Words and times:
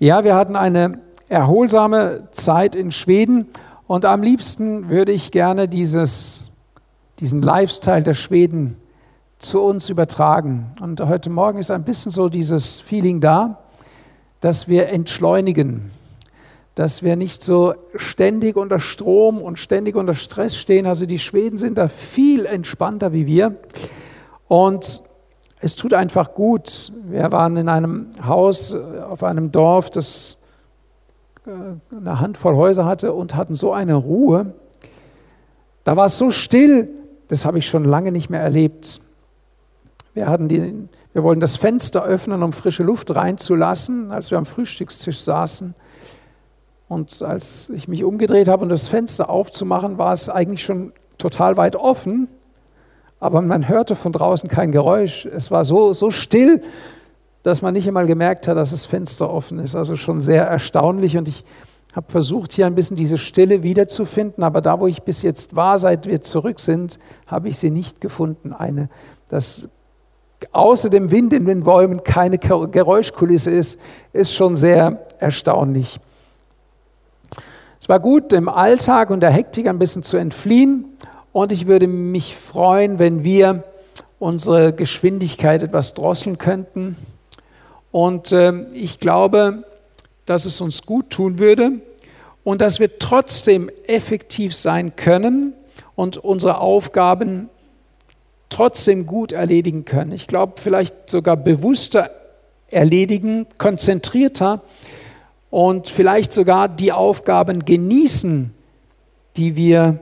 Ja, 0.00 0.22
wir 0.22 0.36
hatten 0.36 0.54
eine 0.54 1.00
erholsame 1.28 2.28
Zeit 2.30 2.76
in 2.76 2.92
Schweden 2.92 3.48
und 3.88 4.04
am 4.04 4.22
liebsten 4.22 4.90
würde 4.90 5.10
ich 5.10 5.32
gerne 5.32 5.66
dieses, 5.66 6.52
diesen 7.18 7.42
Lifestyle 7.42 8.04
der 8.04 8.14
Schweden 8.14 8.76
zu 9.40 9.60
uns 9.60 9.90
übertragen. 9.90 10.66
Und 10.80 11.00
heute 11.00 11.30
Morgen 11.30 11.58
ist 11.58 11.72
ein 11.72 11.82
bisschen 11.82 12.12
so 12.12 12.28
dieses 12.28 12.80
Feeling 12.80 13.20
da, 13.20 13.58
dass 14.40 14.68
wir 14.68 14.88
entschleunigen, 14.90 15.90
dass 16.76 17.02
wir 17.02 17.16
nicht 17.16 17.42
so 17.42 17.74
ständig 17.96 18.54
unter 18.56 18.78
Strom 18.78 19.42
und 19.42 19.58
ständig 19.58 19.96
unter 19.96 20.14
Stress 20.14 20.56
stehen. 20.56 20.86
Also 20.86 21.06
die 21.06 21.18
Schweden 21.18 21.58
sind 21.58 21.76
da 21.76 21.88
viel 21.88 22.46
entspannter 22.46 23.12
wie 23.12 23.26
wir. 23.26 23.56
Und 24.46 25.02
es 25.60 25.76
tut 25.76 25.92
einfach 25.94 26.34
gut. 26.34 26.92
Wir 27.08 27.32
waren 27.32 27.56
in 27.56 27.68
einem 27.68 28.08
Haus 28.24 28.74
äh, 28.74 28.78
auf 29.00 29.22
einem 29.22 29.50
Dorf, 29.50 29.90
das 29.90 30.38
äh, 31.46 31.50
eine 31.96 32.20
Handvoll 32.20 32.54
Häuser 32.56 32.84
hatte 32.84 33.12
und 33.12 33.34
hatten 33.34 33.54
so 33.54 33.72
eine 33.72 33.94
Ruhe. 33.94 34.54
Da 35.84 35.96
war 35.96 36.06
es 36.06 36.18
so 36.18 36.30
still, 36.30 36.92
das 37.28 37.44
habe 37.44 37.58
ich 37.58 37.66
schon 37.66 37.84
lange 37.84 38.12
nicht 38.12 38.30
mehr 38.30 38.40
erlebt. 38.40 39.00
Wir, 40.14 40.28
hatten 40.28 40.48
die, 40.48 40.74
wir 41.12 41.22
wollten 41.22 41.40
das 41.40 41.56
Fenster 41.56 42.04
öffnen, 42.04 42.42
um 42.42 42.52
frische 42.52 42.82
Luft 42.82 43.14
reinzulassen, 43.14 44.12
als 44.12 44.30
wir 44.30 44.38
am 44.38 44.46
Frühstückstisch 44.46 45.20
saßen. 45.20 45.74
Und 46.88 47.22
als 47.22 47.68
ich 47.70 47.86
mich 47.88 48.04
umgedreht 48.04 48.48
habe, 48.48 48.62
um 48.62 48.68
das 48.68 48.88
Fenster 48.88 49.28
aufzumachen, 49.28 49.98
war 49.98 50.12
es 50.12 50.28
eigentlich 50.28 50.62
schon 50.62 50.92
total 51.18 51.56
weit 51.56 51.76
offen, 51.76 52.28
aber 53.20 53.42
man 53.42 53.68
hörte 53.68 53.96
von 53.96 54.12
draußen 54.12 54.48
kein 54.48 54.72
Geräusch. 54.72 55.26
Es 55.26 55.50
war 55.50 55.64
so, 55.64 55.92
so 55.92 56.10
still, 56.10 56.62
dass 57.42 57.62
man 57.62 57.74
nicht 57.74 57.88
einmal 57.88 58.06
gemerkt 58.06 58.46
hat, 58.48 58.56
dass 58.56 58.70
das 58.70 58.86
Fenster 58.86 59.32
offen 59.32 59.58
ist. 59.58 59.74
Also 59.74 59.96
schon 59.96 60.20
sehr 60.20 60.44
erstaunlich. 60.46 61.16
Und 61.16 61.28
ich 61.28 61.44
habe 61.94 62.10
versucht, 62.10 62.52
hier 62.52 62.66
ein 62.66 62.74
bisschen 62.74 62.96
diese 62.96 63.18
Stille 63.18 63.62
wiederzufinden, 63.62 64.44
aber 64.44 64.60
da, 64.60 64.78
wo 64.78 64.86
ich 64.86 65.02
bis 65.02 65.22
jetzt 65.22 65.56
war, 65.56 65.78
seit 65.78 66.06
wir 66.06 66.20
zurück 66.20 66.60
sind, 66.60 66.98
habe 67.26 67.48
ich 67.48 67.58
sie 67.58 67.70
nicht 67.70 68.00
gefunden. 68.00 68.52
Eine, 68.52 68.88
dass 69.28 69.68
außer 70.52 70.90
dem 70.90 71.10
Wind 71.10 71.32
in 71.32 71.46
den 71.46 71.64
Bäumen 71.64 72.04
keine 72.04 72.38
Geräuschkulisse 72.38 73.50
ist, 73.50 73.80
ist 74.12 74.34
schon 74.34 74.54
sehr 74.54 75.04
erstaunlich. 75.18 75.98
Es 77.80 77.88
war 77.88 78.00
gut, 78.00 78.32
dem 78.32 78.48
Alltag 78.48 79.10
und 79.10 79.20
der 79.20 79.30
Hektik 79.30 79.66
ein 79.66 79.78
bisschen 79.78 80.02
zu 80.02 80.16
entfliehen. 80.16 80.84
Und 81.38 81.52
ich 81.52 81.68
würde 81.68 81.86
mich 81.86 82.34
freuen, 82.34 82.98
wenn 82.98 83.22
wir 83.22 83.62
unsere 84.18 84.72
Geschwindigkeit 84.72 85.62
etwas 85.62 85.94
drosseln 85.94 86.36
könnten. 86.36 86.96
Und 87.92 88.32
äh, 88.32 88.64
ich 88.72 88.98
glaube, 88.98 89.62
dass 90.26 90.46
es 90.46 90.60
uns 90.60 90.82
gut 90.82 91.10
tun 91.10 91.38
würde 91.38 91.74
und 92.42 92.60
dass 92.60 92.80
wir 92.80 92.98
trotzdem 92.98 93.70
effektiv 93.86 94.52
sein 94.56 94.96
können 94.96 95.52
und 95.94 96.16
unsere 96.16 96.58
Aufgaben 96.58 97.48
trotzdem 98.48 99.06
gut 99.06 99.30
erledigen 99.30 99.84
können. 99.84 100.10
Ich 100.10 100.26
glaube, 100.26 100.54
vielleicht 100.56 101.08
sogar 101.08 101.36
bewusster 101.36 102.10
erledigen, 102.68 103.46
konzentrierter 103.58 104.62
und 105.50 105.86
vielleicht 105.86 106.32
sogar 106.32 106.68
die 106.68 106.90
Aufgaben 106.90 107.64
genießen, 107.64 108.52
die 109.36 109.54
wir 109.54 110.00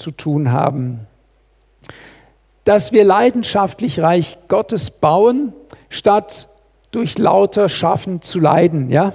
zu 0.00 0.10
tun 0.10 0.52
haben. 0.52 1.06
Dass 2.64 2.92
wir 2.92 3.04
leidenschaftlich 3.04 4.00
Reich 4.00 4.38
Gottes 4.48 4.90
bauen, 4.90 5.52
statt 5.88 6.48
durch 6.90 7.18
lauter 7.18 7.68
Schaffen 7.68 8.22
zu 8.22 8.40
leiden. 8.40 8.90
Ja? 8.90 9.12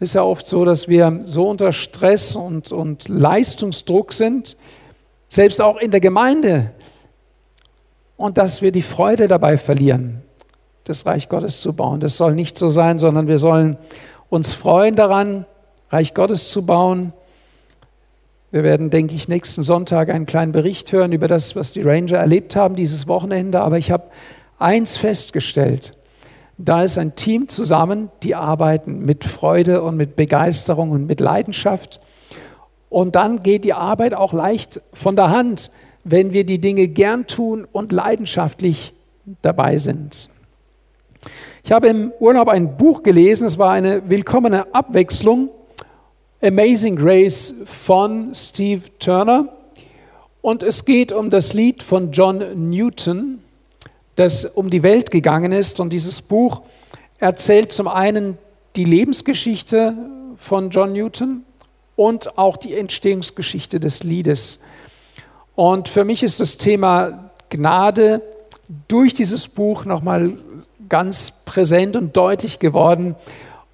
Ist 0.00 0.14
ja 0.14 0.22
oft 0.22 0.46
so, 0.46 0.64
dass 0.64 0.88
wir 0.88 1.20
so 1.22 1.48
unter 1.48 1.72
Stress 1.72 2.36
und, 2.36 2.72
und 2.72 3.08
Leistungsdruck 3.08 4.12
sind, 4.12 4.56
selbst 5.28 5.60
auch 5.60 5.78
in 5.78 5.90
der 5.90 6.00
Gemeinde, 6.00 6.70
und 8.16 8.38
dass 8.38 8.62
wir 8.62 8.70
die 8.70 8.82
Freude 8.82 9.26
dabei 9.26 9.58
verlieren, 9.58 10.22
das 10.84 11.04
Reich 11.04 11.28
Gottes 11.28 11.60
zu 11.60 11.72
bauen. 11.72 12.00
Das 12.00 12.16
soll 12.16 12.34
nicht 12.34 12.56
so 12.56 12.68
sein, 12.68 12.98
sondern 12.98 13.26
wir 13.26 13.38
sollen 13.38 13.76
uns 14.28 14.54
freuen 14.54 14.94
daran, 14.94 15.46
Reich 15.90 16.14
Gottes 16.14 16.50
zu 16.50 16.64
bauen. 16.64 17.12
Wir 18.54 18.62
werden, 18.62 18.88
denke 18.88 19.16
ich, 19.16 19.26
nächsten 19.26 19.64
Sonntag 19.64 20.10
einen 20.10 20.26
kleinen 20.26 20.52
Bericht 20.52 20.92
hören 20.92 21.10
über 21.10 21.26
das, 21.26 21.56
was 21.56 21.72
die 21.72 21.80
Ranger 21.80 22.18
erlebt 22.18 22.54
haben 22.54 22.76
dieses 22.76 23.08
Wochenende. 23.08 23.60
Aber 23.60 23.78
ich 23.78 23.90
habe 23.90 24.04
eins 24.60 24.96
festgestellt. 24.96 25.98
Da 26.56 26.84
ist 26.84 26.96
ein 26.96 27.16
Team 27.16 27.48
zusammen, 27.48 28.12
die 28.22 28.36
arbeiten 28.36 29.00
mit 29.00 29.24
Freude 29.24 29.82
und 29.82 29.96
mit 29.96 30.14
Begeisterung 30.14 30.92
und 30.92 31.04
mit 31.08 31.18
Leidenschaft. 31.18 31.98
Und 32.90 33.16
dann 33.16 33.40
geht 33.40 33.64
die 33.64 33.72
Arbeit 33.72 34.14
auch 34.14 34.32
leicht 34.32 34.80
von 34.92 35.16
der 35.16 35.30
Hand, 35.30 35.72
wenn 36.04 36.32
wir 36.32 36.46
die 36.46 36.60
Dinge 36.60 36.86
gern 36.86 37.26
tun 37.26 37.66
und 37.72 37.90
leidenschaftlich 37.90 38.94
dabei 39.42 39.78
sind. 39.78 40.28
Ich 41.64 41.72
habe 41.72 41.88
im 41.88 42.12
Urlaub 42.20 42.46
ein 42.46 42.76
Buch 42.76 43.02
gelesen, 43.02 43.48
es 43.48 43.58
war 43.58 43.72
eine 43.72 44.08
willkommene 44.08 44.72
Abwechslung, 44.72 45.48
Amazing 46.44 46.96
Grace 46.96 47.54
von 47.64 48.34
Steve 48.34 48.82
Turner. 48.98 49.48
Und 50.42 50.62
es 50.62 50.84
geht 50.84 51.10
um 51.10 51.30
das 51.30 51.54
Lied 51.54 51.82
von 51.82 52.12
John 52.12 52.68
Newton, 52.68 53.38
das 54.16 54.44
um 54.44 54.68
die 54.68 54.82
Welt 54.82 55.10
gegangen 55.10 55.52
ist. 55.52 55.80
Und 55.80 55.90
dieses 55.90 56.20
Buch 56.20 56.60
erzählt 57.18 57.72
zum 57.72 57.88
einen 57.88 58.36
die 58.76 58.84
Lebensgeschichte 58.84 59.96
von 60.36 60.68
John 60.68 60.92
Newton 60.92 61.44
und 61.96 62.36
auch 62.36 62.58
die 62.58 62.74
Entstehungsgeschichte 62.74 63.80
des 63.80 64.02
Liedes. 64.02 64.60
Und 65.54 65.88
für 65.88 66.04
mich 66.04 66.22
ist 66.22 66.40
das 66.40 66.58
Thema 66.58 67.30
Gnade 67.48 68.20
durch 68.86 69.14
dieses 69.14 69.48
Buch 69.48 69.86
nochmal 69.86 70.36
ganz 70.90 71.30
präsent 71.30 71.96
und 71.96 72.14
deutlich 72.14 72.58
geworden. 72.58 73.16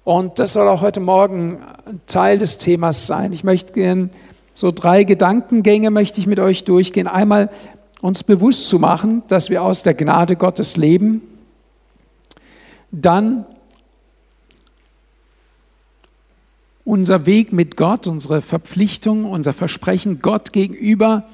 Und 0.03 0.39
das 0.39 0.53
soll 0.53 0.67
auch 0.67 0.81
heute 0.81 0.99
Morgen 0.99 1.59
Teil 2.07 2.39
des 2.39 2.57
Themas 2.57 3.05
sein. 3.05 3.33
Ich 3.33 3.43
möchte 3.43 3.73
gerne 3.73 4.09
so 4.53 4.71
drei 4.71 5.03
Gedankengänge 5.03 5.91
möchte 5.91 6.19
ich 6.19 6.27
mit 6.27 6.39
euch 6.39 6.63
durchgehen. 6.63 7.07
Einmal 7.07 7.49
uns 8.01 8.23
bewusst 8.23 8.67
zu 8.67 8.79
machen, 8.79 9.23
dass 9.27 9.49
wir 9.49 9.63
aus 9.63 9.83
der 9.83 9.93
Gnade 9.93 10.35
Gottes 10.35 10.75
leben. 10.75 11.21
Dann 12.91 13.45
unser 16.83 17.25
Weg 17.25 17.53
mit 17.53 17.77
Gott, 17.77 18.07
unsere 18.07 18.41
Verpflichtung, 18.41 19.25
unser 19.25 19.53
Versprechen 19.53 20.19
Gott 20.21 20.51
gegenüber 20.51 21.25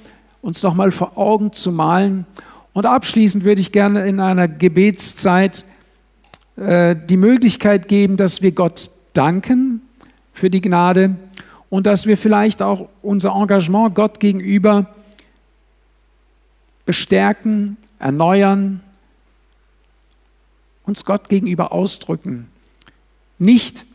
uns 0.42 0.62
nochmal 0.62 0.92
vor 0.92 1.18
Augen 1.18 1.52
zu 1.54 1.72
malen. 1.72 2.26
Und 2.74 2.86
abschließend 2.86 3.44
würde 3.44 3.62
ich 3.62 3.72
gerne 3.72 4.08
in 4.08 4.20
einer 4.20 4.48
Gebetszeit 4.48 5.66
äh, 6.58 6.96
die 6.96 7.18
Möglichkeit 7.18 7.88
geben, 7.88 8.18
dass 8.18 8.42
wir 8.42 8.52
Gott 8.52 8.90
danken 9.14 9.82
für 10.34 10.50
die 10.50 10.62
Gnade 10.62 11.16
und 11.70 11.86
dass 11.86 12.08
wir 12.08 12.18
vielleicht 12.18 12.62
auch 12.62 12.90
unser 13.02 13.32
Engagement 13.36 13.94
Gott 13.94 14.20
gegenüber 14.20 14.94
bestärken, 16.86 17.78
erneuern, 18.00 18.82
uns 20.86 21.06
Gott 21.06 21.30
gegenüber 21.30 21.72
ausdrücken. 21.72 22.48
Nicht 23.38 23.86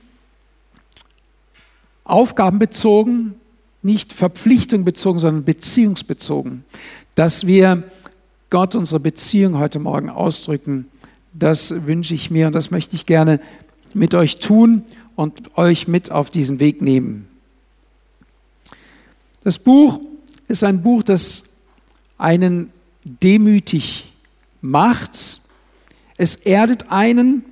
aufgabenbezogen, 2.04 3.34
nicht 3.82 4.12
Verpflichtung 4.12 4.84
bezogen, 4.84 5.18
sondern 5.18 5.44
beziehungsbezogen. 5.44 6.64
Dass 7.14 7.46
wir 7.46 7.84
Gott 8.50 8.76
unsere 8.76 9.00
Beziehung 9.00 9.58
heute 9.58 9.78
Morgen 9.78 10.10
ausdrücken, 10.10 10.86
das 11.32 11.86
wünsche 11.86 12.14
ich 12.14 12.30
mir 12.30 12.46
und 12.46 12.54
das 12.54 12.70
möchte 12.70 12.96
ich 12.96 13.06
gerne 13.06 13.40
mit 13.94 14.14
euch 14.14 14.38
tun 14.38 14.84
und 15.16 15.56
euch 15.56 15.88
mit 15.88 16.10
auf 16.10 16.30
diesen 16.30 16.60
Weg 16.60 16.82
nehmen. 16.82 17.28
Das 19.44 19.58
Buch 19.58 20.00
ist 20.48 20.64
ein 20.64 20.82
Buch, 20.82 21.02
das 21.02 21.44
einen 22.18 22.70
demütig 23.04 24.12
macht. 24.60 25.40
Es 26.16 26.36
erdet 26.36 26.90
einen. 26.90 27.44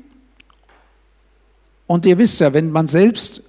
Und 1.87 2.07
ihr 2.07 2.19
wisst 2.19 2.41
ja, 2.41 2.55
wenn 2.55 2.71
man 2.71 2.87
selbst 2.87 3.43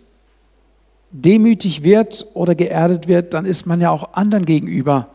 demütig 1.11 1.83
wird 1.83 2.25
oder 2.33 2.55
geerdet 2.55 3.07
wird, 3.07 3.33
dann 3.33 3.45
ist 3.45 3.65
man 3.65 3.81
ja 3.81 3.91
auch 3.91 4.13
anderen 4.13 4.45
gegenüber 4.45 5.09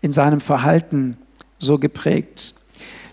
in 0.00 0.12
seinem 0.12 0.40
Verhalten 0.40 1.16
so 1.58 1.78
geprägt. 1.78 2.54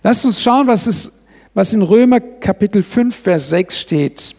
Lasst 0.04 0.26
uns 0.26 0.42
schauen, 0.42 0.68
was, 0.68 0.86
es, 0.86 1.12
was 1.54 1.74
in 1.74 1.82
Römer 1.82 2.20
Kapitel 2.20 2.84
5, 2.84 3.16
Vers 3.16 3.50
6 3.50 3.80
steht. 3.80 4.36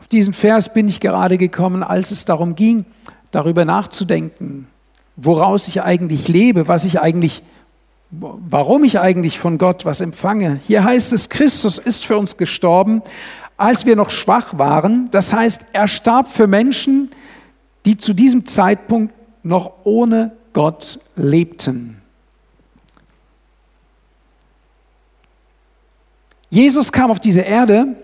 Auf 0.00 0.08
diesen 0.08 0.34
Vers 0.34 0.72
bin 0.74 0.88
ich 0.88 0.98
gerade 0.98 1.38
gekommen, 1.38 1.84
als 1.84 2.10
es 2.10 2.24
darum 2.24 2.56
ging, 2.56 2.84
darüber 3.30 3.64
nachzudenken, 3.64 4.66
woraus 5.14 5.68
ich 5.68 5.82
eigentlich 5.82 6.26
lebe, 6.26 6.66
was 6.66 6.84
ich 6.84 7.00
eigentlich 7.00 7.42
warum 8.10 8.84
ich 8.84 9.00
eigentlich 9.00 9.40
von 9.40 9.58
Gott 9.58 9.84
was 9.84 10.00
empfange. 10.00 10.60
Hier 10.66 10.84
heißt 10.84 11.12
es, 11.12 11.30
Christus 11.30 11.78
ist 11.78 12.06
für 12.06 12.16
uns 12.16 12.36
gestorben, 12.36 13.02
als 13.56 13.86
wir 13.86 13.96
noch 13.96 14.10
schwach 14.10 14.56
waren. 14.56 15.08
Das 15.10 15.32
heißt, 15.32 15.66
er 15.72 15.88
starb 15.88 16.28
für 16.28 16.46
Menschen, 16.46 17.10
die 17.86 17.96
zu 17.96 18.12
diesem 18.12 18.46
Zeitpunkt 18.46 19.12
noch 19.42 19.72
ohne 19.82 20.30
Gott 20.52 21.00
lebten. 21.16 22.03
Jesus 26.54 26.92
kam 26.92 27.10
auf 27.10 27.18
diese 27.18 27.40
Erde, 27.40 27.96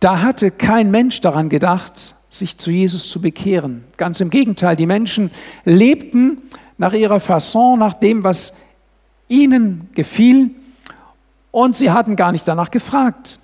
da 0.00 0.20
hatte 0.20 0.50
kein 0.50 0.90
Mensch 0.90 1.22
daran 1.22 1.48
gedacht, 1.48 2.14
sich 2.28 2.58
zu 2.58 2.70
Jesus 2.70 3.08
zu 3.08 3.18
bekehren. 3.18 3.84
Ganz 3.96 4.20
im 4.20 4.28
Gegenteil, 4.28 4.76
die 4.76 4.84
Menschen 4.84 5.30
lebten 5.64 6.42
nach 6.76 6.92
ihrer 6.92 7.18
Fasson, 7.18 7.78
nach 7.78 7.94
dem, 7.94 8.24
was 8.24 8.52
ihnen 9.28 9.88
gefiel, 9.94 10.50
und 11.50 11.74
sie 11.74 11.90
hatten 11.90 12.14
gar 12.14 12.30
nicht 12.30 12.46
danach 12.46 12.70
gefragt. 12.70 13.40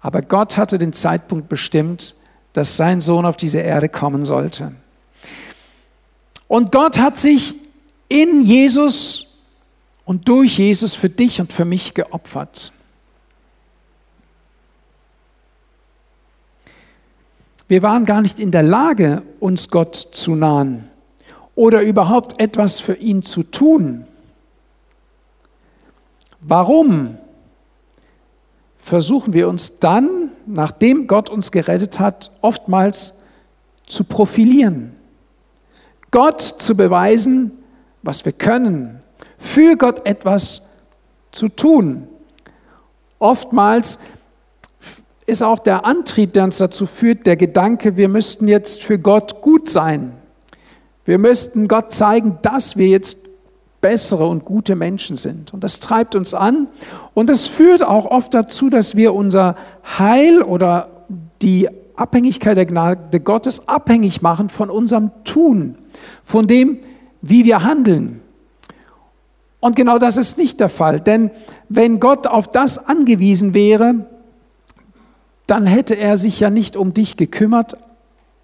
Aber 0.00 0.20
Gott 0.20 0.56
hatte 0.56 0.76
den 0.76 0.92
Zeitpunkt 0.92 1.48
bestimmt, 1.48 2.16
dass 2.54 2.76
sein 2.76 3.00
Sohn 3.00 3.24
auf 3.24 3.36
diese 3.36 3.60
Erde 3.60 3.88
kommen 3.88 4.24
sollte. 4.24 4.72
Und 6.48 6.72
Gott 6.72 6.98
hat 6.98 7.16
sich 7.16 7.54
in 8.08 8.42
Jesus 8.42 9.38
und 10.04 10.28
durch 10.28 10.58
Jesus 10.58 10.96
für 10.96 11.08
dich 11.08 11.40
und 11.40 11.52
für 11.52 11.64
mich 11.64 11.94
geopfert. 11.94 12.72
Wir 17.68 17.82
waren 17.82 18.06
gar 18.06 18.22
nicht 18.22 18.40
in 18.40 18.50
der 18.50 18.62
Lage, 18.62 19.22
uns 19.40 19.68
Gott 19.68 19.94
zu 19.94 20.34
nahen 20.34 20.88
oder 21.54 21.82
überhaupt 21.82 22.40
etwas 22.40 22.80
für 22.80 22.94
ihn 22.94 23.22
zu 23.22 23.42
tun. 23.42 24.06
Warum 26.40 27.18
versuchen 28.76 29.34
wir 29.34 29.48
uns 29.48 29.78
dann, 29.80 30.30
nachdem 30.46 31.06
Gott 31.06 31.28
uns 31.28 31.52
gerettet 31.52 32.00
hat, 32.00 32.30
oftmals 32.40 33.12
zu 33.86 34.04
profilieren? 34.04 34.96
Gott 36.10 36.40
zu 36.40 36.74
beweisen, 36.74 37.52
was 38.02 38.24
wir 38.24 38.32
können, 38.32 39.00
für 39.36 39.76
Gott 39.76 40.06
etwas 40.06 40.62
zu 41.32 41.48
tun. 41.48 42.08
Oftmals 43.18 43.98
ist 45.28 45.42
auch 45.42 45.58
der 45.58 45.84
Antrieb, 45.84 46.32
der 46.32 46.44
uns 46.44 46.56
dazu 46.56 46.86
führt, 46.86 47.26
der 47.26 47.36
Gedanke, 47.36 47.98
wir 47.98 48.08
müssten 48.08 48.48
jetzt 48.48 48.82
für 48.82 48.98
Gott 48.98 49.42
gut 49.42 49.68
sein. 49.68 50.14
Wir 51.04 51.18
müssten 51.18 51.68
Gott 51.68 51.92
zeigen, 51.92 52.38
dass 52.40 52.78
wir 52.78 52.86
jetzt 52.86 53.18
bessere 53.82 54.26
und 54.26 54.46
gute 54.46 54.74
Menschen 54.74 55.16
sind. 55.18 55.52
Und 55.52 55.62
das 55.64 55.80
treibt 55.80 56.14
uns 56.14 56.32
an 56.32 56.68
und 57.12 57.28
es 57.28 57.46
führt 57.46 57.84
auch 57.84 58.06
oft 58.06 58.32
dazu, 58.32 58.70
dass 58.70 58.96
wir 58.96 59.12
unser 59.12 59.54
Heil 59.98 60.40
oder 60.40 60.88
die 61.42 61.68
Abhängigkeit 61.94 62.56
der 62.56 62.66
Gnade 62.66 63.20
Gottes 63.20 63.68
abhängig 63.68 64.22
machen 64.22 64.48
von 64.48 64.70
unserem 64.70 65.10
Tun, 65.24 65.76
von 66.22 66.46
dem, 66.46 66.78
wie 67.20 67.44
wir 67.44 67.64
handeln. 67.64 68.22
Und 69.60 69.76
genau 69.76 69.98
das 69.98 70.16
ist 70.16 70.38
nicht 70.38 70.58
der 70.58 70.70
Fall, 70.70 71.00
denn 71.00 71.30
wenn 71.68 72.00
Gott 72.00 72.26
auf 72.26 72.48
das 72.48 72.78
angewiesen 72.78 73.52
wäre, 73.52 74.06
dann 75.48 75.66
hätte 75.66 75.96
er 75.96 76.16
sich 76.16 76.38
ja 76.38 76.50
nicht 76.50 76.76
um 76.76 76.94
dich 76.94 77.16
gekümmert, 77.16 77.76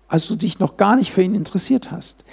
als 0.09 0.27
du 0.27 0.35
dich 0.35 0.59
noch 0.59 0.77
gar 0.77 0.97
nicht 0.97 1.13
für 1.13 1.23
ihn 1.23 1.35
interessiert 1.35 1.93
hast. 1.93 2.25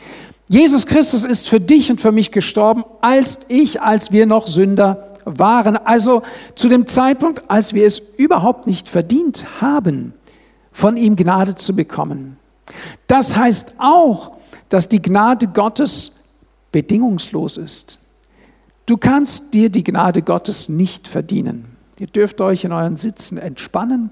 Jesus 0.47 0.85
Christus 0.85 1.23
ist 1.23 1.47
für 1.47 1.59
dich 1.59 1.91
und 1.91 2.01
für 2.01 2.11
mich 2.11 2.31
gestorben, 2.31 2.83
als 3.01 3.41
ich, 3.47 3.81
als 3.81 4.11
wir 4.11 4.25
noch 4.25 4.47
Sünder 4.47 5.17
waren. 5.25 5.77
Also 5.77 6.23
zu 6.55 6.69
dem 6.69 6.87
Zeitpunkt, 6.87 7.49
als 7.49 7.73
wir 7.73 7.85
es 7.85 7.99
überhaupt 8.17 8.65
nicht 8.65 8.89
verdient 8.89 9.61
haben, 9.61 10.13
von 10.71 10.97
ihm 10.97 11.15
Gnade 11.15 11.55
zu 11.55 11.75
bekommen. 11.75 12.37
Das 13.07 13.35
heißt 13.35 13.73
auch, 13.77 14.31
dass 14.69 14.87
die 14.87 15.01
Gnade 15.01 15.47
Gottes 15.47 16.13
bedingungslos 16.71 17.57
ist. 17.57 17.99
Du 18.85 18.95
kannst 18.97 19.53
dir 19.53 19.69
die 19.69 19.83
Gnade 19.83 20.21
Gottes 20.21 20.69
nicht 20.69 21.07
verdienen. 21.07 21.65
Ihr 21.99 22.07
dürft 22.07 22.39
euch 22.41 22.63
in 22.63 22.71
euren 22.71 22.95
Sitzen 22.95 23.37
entspannen. 23.37 24.11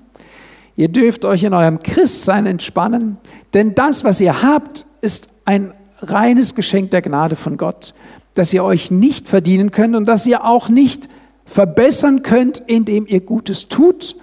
Ihr 0.80 0.88
dürft 0.88 1.26
euch 1.26 1.44
in 1.44 1.54
eurem 1.54 1.84
Christsein 1.84 2.46
entspannen, 2.46 3.18
denn 3.54 3.76
das, 3.76 4.06
was 4.06 4.22
ihr 4.22 4.42
habt, 4.42 4.86
ist 5.02 5.28
ein 5.44 5.74
reines 5.98 6.56
Geschenk 6.56 6.92
der 6.92 7.02
Gnade 7.02 7.36
von 7.36 7.58
Gott, 7.58 7.94
das 8.34 8.54
ihr 8.54 8.64
euch 8.64 8.90
nicht 8.90 9.28
verdienen 9.28 9.72
könnt 9.72 9.94
und 9.94 10.08
das 10.08 10.26
ihr 10.26 10.46
auch 10.46 10.70
nicht 10.70 11.10
verbessern 11.44 12.24
könnt, 12.24 12.64
indem 12.66 13.08
ihr 13.08 13.20
Gutes 13.20 13.68
tut 13.68 14.16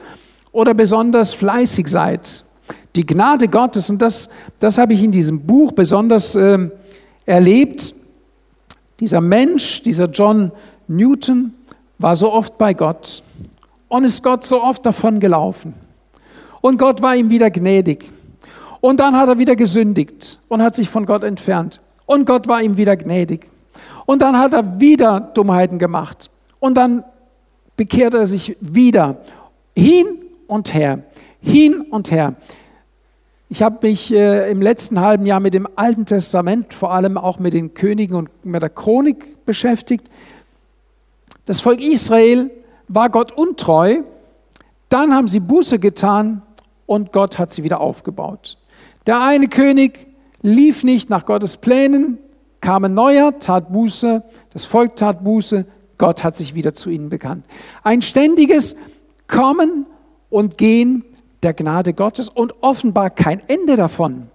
oder 0.51 0.73
besonders 0.73 1.35
fleißig 1.35 1.89
seid. 1.89 2.47
Die 2.95 3.05
Gnade 3.05 3.49
Gottes, 3.49 3.91
und 3.91 4.01
das, 4.01 4.31
das 4.59 4.79
habe 4.79 4.95
ich 4.95 5.03
in 5.03 5.13
diesem 5.13 5.41
Buch 5.41 5.73
besonders 5.73 6.37
äh, 6.37 6.71
erlebt, 7.27 7.95
dieser 8.99 9.21
Mensch, 9.21 9.83
dieser 9.83 10.07
John 10.07 10.53
Newton, 10.89 11.53
war 11.99 12.17
so 12.17 12.33
oft 12.33 12.57
bei 12.57 12.73
Gott 12.73 13.23
und 13.89 14.05
ist 14.05 14.23
Gott 14.23 14.43
so 14.45 14.63
oft 14.63 14.87
davon 14.87 15.21
gelaufen. 15.21 15.75
Und 16.67 16.79
Gott 16.79 17.01
war 17.01 17.15
ihm 17.15 17.31
wieder 17.31 17.49
gnädig. 17.49 18.11
Und 18.81 18.99
dann 18.99 19.17
hat 19.17 19.29
er 19.29 19.39
wieder 19.39 19.55
gesündigt 19.55 20.41
und 20.49 20.61
hat 20.61 20.75
sich 20.75 20.91
von 20.91 21.07
Gott 21.07 21.23
entfernt. 21.23 21.81
Und 22.07 22.27
Gott 22.27 22.49
war 22.49 22.61
ihm 22.61 22.77
wieder 22.77 22.97
gnädig. 22.97 23.47
Und 24.05 24.21
dann 24.21 24.37
hat 24.37 24.53
er 24.53 24.81
wieder 24.81 25.21
Dummheiten 25.21 25.79
gemacht. 25.79 26.29
Und 26.59 26.75
dann 26.75 27.05
bekehrt 27.77 28.15
er 28.15 28.27
sich 28.27 28.57
wieder. 28.61 29.19
Hin 29.77 30.07
und 30.49 30.75
her. 30.75 31.05
Hin 31.41 31.83
und 31.83 32.11
her. 32.11 32.35
Ich 33.49 33.63
habe 33.63 33.87
mich 33.87 34.13
äh, 34.13 34.51
im 34.51 34.61
letzten 34.61 35.01
halben 35.01 35.25
Jahr 35.25 35.39
mit 35.39 35.55
dem 35.55 35.69
Alten 35.77 36.05
Testament, 36.05 36.75
vor 36.75 36.93
allem 36.93 37.17
auch 37.17 37.39
mit 37.39 37.55
den 37.55 37.75
Königen 37.75 38.17
und 38.17 38.45
mit 38.45 38.61
der 38.61 38.71
Chronik 38.71 39.47
beschäftigt. 39.47 40.11
Das 41.45 41.61
Volk 41.61 41.81
Israel 41.81 42.51
war 42.89 43.09
Gott 43.09 43.31
untreu. 43.31 43.99
Dann 44.89 45.15
haben 45.15 45.29
sie 45.29 45.39
Buße 45.39 45.79
getan 45.79 46.43
und 46.87 47.13
Gott 47.13 47.39
hat 47.39 47.53
sie 47.53 47.65
wieder 47.65 47.81
aufgebaut. 47.81 48.59
Der 49.07 49.21
eine 49.21 49.49
König 49.49 50.07
lief 50.43 50.85
nicht 50.85 51.11
nach 51.11 51.27
Gottes 51.27 51.57
Plänen, 51.57 52.19
kam 52.61 52.85
ein 52.85 52.95
neuer, 52.95 53.39
tat 53.39 53.73
Buße, 53.73 54.23
das 54.53 54.65
Volk 54.65 54.97
tat 54.97 55.23
Buße, 55.23 55.67
Gott 55.99 56.25
hat 56.25 56.37
sich 56.37 56.55
wieder 56.55 56.75
zu 56.75 56.91
ihnen 56.91 57.09
bekannt. 57.09 57.45
Ein 57.83 58.03
ständiges 58.03 58.77
Kommen 59.29 59.87
und 60.31 60.59
Gehen 60.59 61.05
der 61.43 61.55
Gnade 61.55 61.95
Gottes 61.95 62.29
und 62.29 62.55
offenbar 62.61 63.11
kein 63.11 63.41
Ende 63.49 63.77
davon, 63.77 64.29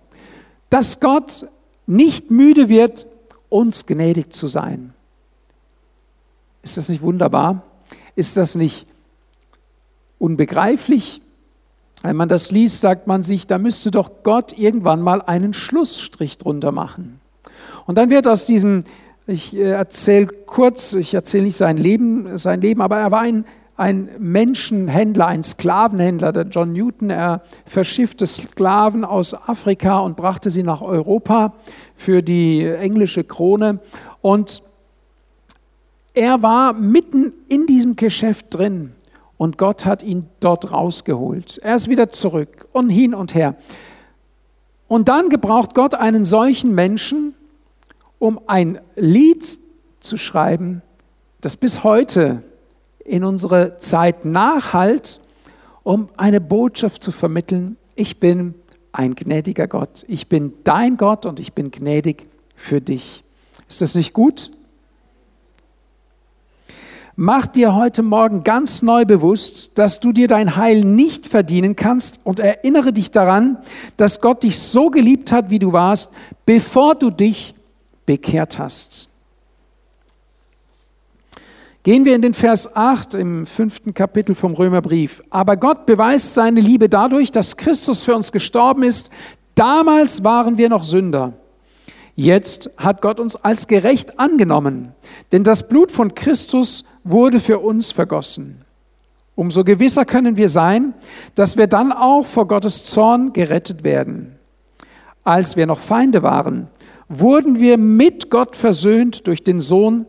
dass 0.70 1.00
Gott 1.00 1.48
nicht 1.88 2.32
müde 2.32 2.70
wird, 2.70 3.08
uns 3.50 3.86
gnädig 3.86 4.34
zu 4.34 4.48
sein. 4.48 4.94
Ist 6.64 6.78
das 6.78 6.90
nicht 6.90 7.02
wunderbar? 7.02 7.64
Ist 8.16 8.38
das 8.38 8.56
nicht 8.56 8.88
unbegreiflich? 10.20 11.22
Wenn 12.02 12.16
man 12.16 12.30
das 12.30 12.52
liest, 12.52 12.82
sagt 12.82 13.08
man 13.08 13.24
sich, 13.24 13.48
da 13.48 13.58
müsste 13.58 13.92
doch 13.92 14.24
Gott 14.24 14.58
irgendwann 14.58 15.02
mal 15.02 15.22
einen 15.22 15.54
Schlussstrich 15.54 16.38
drunter 16.38 16.72
machen. 16.72 17.20
Und 17.86 17.98
dann 17.98 18.10
wird 18.10 18.28
aus 18.28 18.46
diesem, 18.46 18.86
ich 19.28 19.56
äh, 19.56 19.72
erzähle 19.72 20.28
kurz, 20.28 20.94
ich 20.94 21.14
erzähle 21.14 21.44
nicht 21.44 21.58
sein 21.58 21.78
Leben, 21.78 22.38
sein 22.38 22.62
Leben, 22.62 22.82
aber 22.82 22.98
er 22.98 23.12
war 23.12 23.22
ein, 23.22 23.46
ein 23.78 24.10
Menschenhändler, 24.18 25.28
ein 25.28 25.44
Sklavenhändler, 25.44 26.32
der 26.32 26.44
John 26.44 26.74
Newton. 26.74 27.10
Er 27.12 27.42
verschiffte 27.66 28.26
Sklaven 28.26 29.06
aus 29.06 29.34
Afrika 29.34 30.00
und 30.00 30.18
brachte 30.18 30.50
sie 30.50 30.64
nach 30.64 30.82
Europa 30.82 31.54
für 31.96 32.22
die 32.24 32.66
englische 32.66 33.24
Krone. 33.24 33.80
Und 34.22 34.64
er 36.14 36.42
war 36.44 36.74
mitten 36.74 37.34
in 37.48 37.68
diesem 37.68 37.96
Geschäft 37.96 38.48
drin 38.50 38.94
und 39.42 39.58
Gott 39.58 39.86
hat 39.88 40.04
ihn 40.04 40.28
dort 40.40 40.72
rausgeholt. 40.72 41.58
Er 41.64 41.76
ist 41.76 41.90
wieder 41.90 42.12
zurück 42.12 42.68
und 42.74 42.92
hin 42.92 43.16
und 43.16 43.34
her. 43.34 43.56
Und 44.88 45.10
dann 45.10 45.30
gebraucht 45.30 45.74
Gott 45.74 45.96
einen 45.96 46.26
solchen 46.26 46.76
Menschen, 46.76 47.34
um 48.20 48.40
ein 48.46 48.80
Lied 48.96 49.58
zu 50.00 50.18
schreiben, 50.18 50.84
das 51.40 51.58
bis 51.58 51.84
heute 51.84 52.44
in 53.04 53.24
unsere 53.24 53.78
Zeit 53.78 54.26
nachhalt, 54.26 55.20
um 55.82 56.10
eine 56.18 56.40
Botschaft 56.40 57.04
zu 57.04 57.12
vermitteln. 57.12 57.78
Ich 57.96 58.20
bin 58.20 58.54
ein 58.92 59.16
gnädiger 59.16 59.68
Gott. 59.68 60.06
Ich 60.08 60.30
bin 60.30 60.54
dein 60.64 60.98
Gott 60.98 61.26
und 61.26 61.40
ich 61.40 61.54
bin 61.54 61.72
gnädig 61.72 62.28
für 62.54 62.80
dich. 62.80 63.24
Ist 63.68 63.82
das 63.82 63.96
nicht 63.96 64.14
gut? 64.14 64.52
Mach 67.16 67.48
dir 67.48 67.76
heute 67.76 68.04
Morgen 68.04 68.44
ganz 68.44 68.82
neu 68.82 69.04
bewusst, 69.04 69.72
dass 69.76 70.00
du 70.00 70.14
dir 70.14 70.28
dein 70.28 70.56
Heil 70.56 70.86
nicht 70.86 71.28
verdienen 71.28 71.76
kannst 71.76 72.22
und 72.24 72.40
erinnere 72.40 72.94
dich 72.94 73.12
daran, 73.12 73.58
dass 73.98 74.22
Gott 74.22 74.44
dich 74.44 74.60
so 74.60 74.90
geliebt 74.90 75.32
hat, 75.32 75.50
wie 75.50 75.60
du 75.60 75.74
warst, 75.74 76.10
bevor 76.46 76.96
du 76.96 77.10
dich 77.10 77.54
bekehrt 78.06 78.60
hast. 78.60 79.10
Gehen 81.84 82.06
wir 82.06 82.16
in 82.16 82.22
den 82.22 82.34
Vers 82.34 82.76
8 82.76 83.16
im 83.16 83.46
fünften 83.46 83.94
Kapitel 83.94 84.36
vom 84.36 84.54
Römerbrief. 84.54 85.22
Aber 85.32 85.58
Gott 85.58 85.88
beweist 85.88 86.36
seine 86.36 86.62
Liebe 86.62 86.88
dadurch, 86.88 87.32
dass 87.32 87.58
Christus 87.58 88.04
für 88.04 88.16
uns 88.16 88.32
gestorben 88.32 88.84
ist. 88.84 89.10
Damals 89.56 90.24
waren 90.24 90.58
wir 90.58 90.70
noch 90.70 90.84
Sünder. 90.84 91.34
Jetzt 92.16 92.70
hat 92.78 93.02
Gott 93.02 93.20
uns 93.20 93.36
als 93.36 93.68
gerecht 93.68 94.20
angenommen, 94.20 94.94
denn 95.32 95.44
das 95.44 95.68
Blut 95.68 95.92
von 95.92 96.14
Christus 96.14 96.84
wurde 97.04 97.40
für 97.40 97.60
uns 97.60 97.92
vergossen. 97.92 98.62
Umso 99.36 99.64
gewisser 99.64 100.06
können 100.06 100.38
wir 100.38 100.50
sein, 100.50 100.94
dass 101.36 101.58
wir 101.58 101.68
dann 101.68 101.92
auch 101.92 102.26
vor 102.26 102.48
Gottes 102.48 102.86
Zorn 102.86 103.34
gerettet 103.34 103.84
werden. 103.84 104.36
Als 105.24 105.56
wir 105.56 105.66
noch 105.66 105.80
Feinde 105.80 106.22
waren, 106.22 106.68
wurden 107.08 107.60
wir 107.60 107.78
mit 107.78 108.30
Gott 108.30 108.56
versöhnt 108.56 109.28
durch 109.28 109.44
den 109.44 109.62
Sohn, 109.62 110.06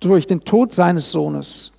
durch 0.00 0.26
den 0.26 0.40
Tod 0.40 0.72
seines 0.72 1.12
Sohnes. 1.12 1.72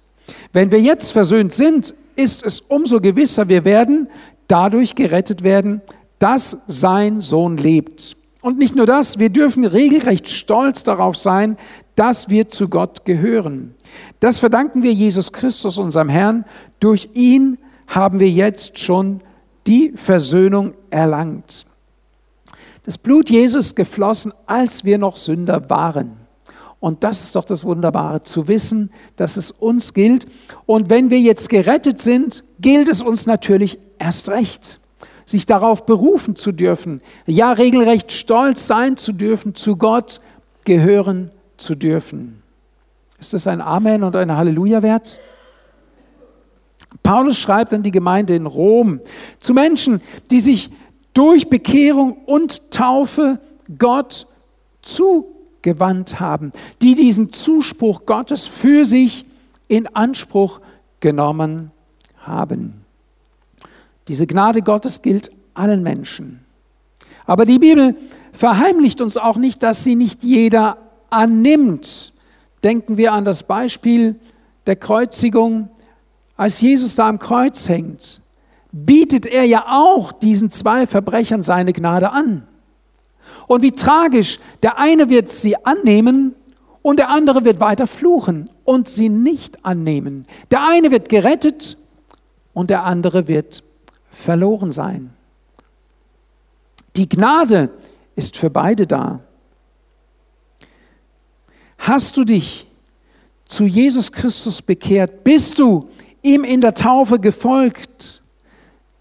Wenn 0.54 0.72
wir 0.72 0.80
jetzt 0.80 1.12
versöhnt 1.12 1.54
sind, 1.54 1.94
ist 2.16 2.44
es 2.44 2.62
umso 2.62 3.00
gewisser, 3.00 3.50
wir 3.50 3.66
werden 3.66 4.10
dadurch 4.48 4.96
gerettet 4.96 5.44
werden, 5.44 5.82
dass 6.20 6.58
sein 6.68 7.22
Sohn 7.22 7.58
lebt. 7.58 8.16
Und 8.42 8.58
nicht 8.58 8.76
nur 8.76 8.86
das, 8.86 9.20
wir 9.20 9.30
dürfen 9.30 9.66
regelrecht 9.66 10.28
stolz 10.30 10.84
darauf 10.84 11.16
sein, 11.16 11.58
dass 12.02 12.30
wir 12.30 12.50
zu 12.50 12.68
Gott 12.68 13.06
gehören. 13.06 13.76
Das 14.20 14.40
verdanken 14.40 14.82
wir 14.82 14.92
Jesus 14.92 15.32
Christus, 15.32 15.78
unserem 15.78 16.10
Herrn. 16.10 16.46
Durch 16.80 17.10
ihn 17.14 17.60
haben 17.86 18.20
wir 18.20 18.28
jetzt 18.28 18.80
schon 18.80 19.22
die 19.68 19.94
Versöhnung 19.94 20.74
erlangt. 20.90 21.68
Das 22.86 22.98
Blut 22.98 23.30
Jesus 23.30 23.76
geflossen, 23.76 24.34
als 24.48 24.84
wir 24.84 24.98
noch 24.98 25.16
Sünder 25.16 25.70
waren. 25.70 26.14
Und 26.80 27.04
das 27.04 27.24
ist 27.24 27.36
doch 27.36 27.46
das 27.46 27.64
Wunderbare, 27.66 28.24
zu 28.24 28.48
wissen, 28.48 28.90
dass 29.16 29.38
es 29.38 29.52
uns 29.52 29.94
gilt. 29.94 30.26
Und 30.66 30.90
wenn 30.90 31.12
wir 31.12 31.20
jetzt 31.20 31.50
gerettet 31.50 32.02
sind, 32.02 32.44
gilt 32.60 32.88
es 32.88 33.04
uns 33.04 33.28
natürlich 33.28 33.78
erst 34.00 34.30
recht, 34.30 34.80
sich 35.28 35.46
darauf 35.46 35.86
berufen 35.86 36.36
zu 36.36 36.52
dürfen, 36.52 37.02
ja 37.28 37.52
regelrecht 37.52 38.12
stolz 38.12 38.66
sein 38.66 38.98
zu 38.98 39.14
dürfen, 39.14 39.54
zu 39.54 39.78
Gott 39.78 40.20
gehören 40.64 41.30
zu 41.62 41.76
dürfen. 41.76 42.42
Ist 43.20 43.34
das 43.34 43.48
ein 43.48 43.62
Amen 43.62 44.04
und 44.04 44.16
ein 44.16 44.36
Halleluja 44.36 44.82
wert? 44.82 45.20
Paulus 47.04 47.38
schreibt 47.38 47.74
an 47.74 47.84
die 47.84 47.92
Gemeinde 47.92 48.36
in 48.36 48.46
Rom 48.46 49.00
zu 49.40 49.54
Menschen, 49.54 50.02
die 50.30 50.40
sich 50.40 50.72
durch 51.14 51.50
Bekehrung 51.50 52.18
und 52.26 52.72
Taufe 52.72 53.40
Gott 53.78 54.28
zugewandt 54.82 56.20
haben, 56.20 56.52
die 56.82 56.96
diesen 56.96 57.32
Zuspruch 57.32 58.06
Gottes 58.06 58.48
für 58.48 58.86
sich 58.86 59.26
in 59.68 59.88
Anspruch 59.96 60.60
genommen 61.00 61.72
haben. 62.18 62.86
Diese 64.08 64.28
Gnade 64.28 64.62
Gottes 64.62 65.02
gilt 65.02 65.32
allen 65.54 65.84
Menschen. 65.84 66.44
Aber 67.26 67.46
die 67.46 67.60
Bibel 67.60 67.96
verheimlicht 68.34 69.02
uns 69.02 69.16
auch 69.18 69.38
nicht, 69.38 69.64
dass 69.64 69.84
sie 69.84 69.96
nicht 69.96 70.24
jeder 70.24 70.78
annimmt. 71.12 72.14
Denken 72.64 72.98
wir 72.98 73.14
an 73.14 73.26
das 73.26 73.44
Beispiel 73.44 74.20
der 74.66 74.76
Kreuzigung, 74.76 75.70
als 76.36 76.62
Jesus 76.62 76.96
da 76.96 77.08
am 77.08 77.20
Kreuz 77.20 77.70
hängt 77.70 78.22
bietet 78.72 79.26
er 79.26 79.44
ja 79.44 79.66
auch 79.68 80.12
diesen 80.12 80.50
zwei 80.50 80.88
Verbrechern 80.88 81.44
seine 81.44 81.74
Gnade 81.74 82.12
an. 82.12 82.48
Und 83.48 83.62
wie 83.62 83.72
tragisch, 83.72 84.40
der 84.64 84.80
eine 84.80 85.10
wird 85.10 85.30
sie 85.30 85.66
annehmen 85.66 86.36
und 86.82 86.98
der 86.98 87.10
andere 87.10 87.44
wird 87.44 87.60
weiter 87.60 87.86
fluchen 87.86 88.50
und 88.64 88.88
sie 88.88 89.10
nicht 89.10 89.66
annehmen. 89.66 90.26
Der 90.52 90.66
eine 90.66 90.92
wird 90.92 91.10
gerettet 91.10 91.78
und 92.54 92.70
der 92.70 92.86
andere 92.86 93.28
wird 93.28 93.64
verloren 94.10 94.72
sein. 94.72 95.12
Die 96.96 97.10
Gnade 97.10 97.70
ist 98.16 98.38
für 98.38 98.50
beide 98.50 98.88
da. 98.88 99.20
Hast 101.82 102.18
du 102.18 102.24
dich 102.24 102.68
zu 103.46 103.66
Jesus 103.66 104.12
Christus 104.12 104.62
bekehrt? 104.62 105.24
Bist 105.24 105.60
du 105.60 105.90
ihm 106.22 106.44
in 106.44 106.62
der 106.62 106.74
Taufe 106.74 107.20
gefolgt? 107.20 108.22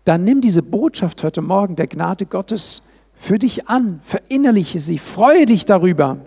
dann 0.04 0.24
nimm 0.24 0.40
diese 0.40 0.62
Botschaft 0.62 1.22
heute 1.22 1.42
Morgen 1.42 1.76
der 1.76 1.86
Gnade 1.86 2.26
Gottes 2.26 2.82
für 3.14 3.38
dich 3.38 3.68
an, 3.68 4.00
verinnerliche 4.02 4.80
sie, 4.80 4.98
freue 4.98 5.46
dich 5.46 5.66
darüber. 5.66 6.18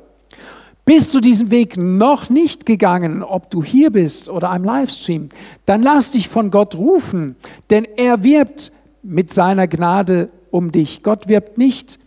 Bist 0.85 1.13
du 1.13 1.19
diesen 1.19 1.49
Weg 1.49 1.75
noch 1.75 2.29
nicht 2.29 2.65
gegangen, 2.65 3.23
ob 3.23 3.49
du 3.49 3.63
hier 3.63 3.89
bist 3.89 4.29
oder 4.29 4.51
am 4.51 4.63
Livestream, 4.63 5.29
dann 5.65 5.81
lass 5.81 6.11
dich 6.11 6.29
von 6.29 6.51
Gott 6.51 6.75
rufen, 6.75 7.35
denn 7.69 7.85
er 7.97 8.23
wirbt 8.23 8.71
mit 9.01 9.33
seiner 9.33 9.67
Gnade 9.67 10.29
um 10.51 10.71
dich. 10.71 11.03
Gott 11.03 11.27
wirbt 11.27 11.57
nicht 11.57 11.99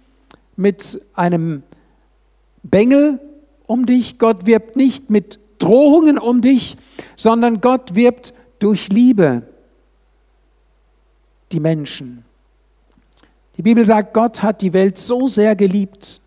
mit 0.57 1.01
einem 1.15 1.63
Bengel 2.63 3.21
um 3.67 3.87
dich, 3.87 4.19
Gott 4.19 4.47
wirbt 4.47 4.77
nicht 4.77 5.11
mit 5.11 5.39
Drohungen 5.59 6.19
um 6.19 6.41
dich, 6.41 6.77
sondern 7.17 7.61
Gott 7.61 7.95
wirbt 7.95 8.33
durch 8.59 8.89
Liebe 8.89 9.43
die 11.53 11.61
Menschen. 11.61 12.25
Die 13.57 13.63
Bibel 13.63 13.85
sagt, 13.85 14.13
Gott 14.13 14.43
hat 14.43 14.61
die 14.61 14.73
Welt 14.73 14.99
so 14.99 15.29
sehr 15.29 15.57
geliebt. 15.57 16.21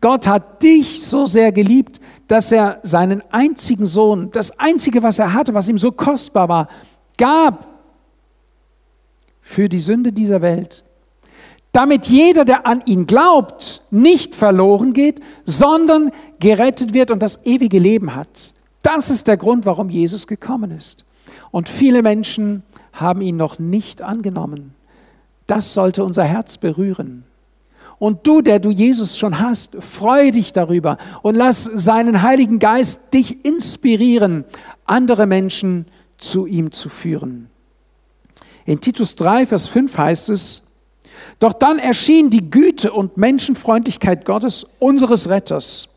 Gott 0.00 0.26
hat 0.26 0.62
dich 0.62 1.06
so 1.06 1.26
sehr 1.26 1.52
geliebt, 1.52 2.00
dass 2.26 2.50
er 2.50 2.80
seinen 2.82 3.22
einzigen 3.30 3.86
Sohn, 3.86 4.30
das 4.32 4.58
einzige, 4.58 5.02
was 5.02 5.18
er 5.18 5.32
hatte, 5.32 5.54
was 5.54 5.68
ihm 5.68 5.78
so 5.78 5.92
kostbar 5.92 6.48
war, 6.48 6.68
gab 7.16 7.68
für 9.40 9.68
die 9.68 9.80
Sünde 9.80 10.12
dieser 10.12 10.42
Welt. 10.42 10.84
Damit 11.72 12.06
jeder, 12.06 12.44
der 12.44 12.66
an 12.66 12.82
ihn 12.84 13.06
glaubt, 13.06 13.82
nicht 13.90 14.34
verloren 14.34 14.92
geht, 14.92 15.20
sondern 15.44 16.10
gerettet 16.42 16.92
wird 16.92 17.12
und 17.12 17.20
das 17.20 17.38
ewige 17.46 17.78
Leben 17.78 18.16
hat. 18.16 18.52
Das 18.82 19.10
ist 19.10 19.28
der 19.28 19.36
Grund, 19.36 19.64
warum 19.64 19.88
Jesus 19.88 20.26
gekommen 20.26 20.72
ist. 20.72 21.04
Und 21.52 21.68
viele 21.68 22.02
Menschen 22.02 22.64
haben 22.92 23.20
ihn 23.20 23.36
noch 23.36 23.60
nicht 23.60 24.02
angenommen. 24.02 24.74
Das 25.46 25.72
sollte 25.72 26.04
unser 26.04 26.24
Herz 26.24 26.58
berühren. 26.58 27.22
Und 28.00 28.26
du, 28.26 28.42
der 28.42 28.58
du 28.58 28.70
Jesus 28.70 29.16
schon 29.16 29.38
hast, 29.38 29.76
freue 29.78 30.32
dich 30.32 30.52
darüber 30.52 30.98
und 31.22 31.36
lass 31.36 31.62
seinen 31.62 32.22
Heiligen 32.22 32.58
Geist 32.58 33.14
dich 33.14 33.44
inspirieren, 33.44 34.44
andere 34.84 35.26
Menschen 35.26 35.86
zu 36.18 36.46
ihm 36.46 36.72
zu 36.72 36.88
führen. 36.88 37.48
In 38.64 38.80
Titus 38.80 39.14
3, 39.14 39.46
Vers 39.46 39.68
5 39.68 39.96
heißt 39.96 40.30
es, 40.30 40.64
doch 41.38 41.52
dann 41.52 41.78
erschien 41.78 42.30
die 42.30 42.50
Güte 42.50 42.92
und 42.92 43.16
Menschenfreundlichkeit 43.16 44.24
Gottes, 44.24 44.66
unseres 44.80 45.28
Retters. 45.28 45.88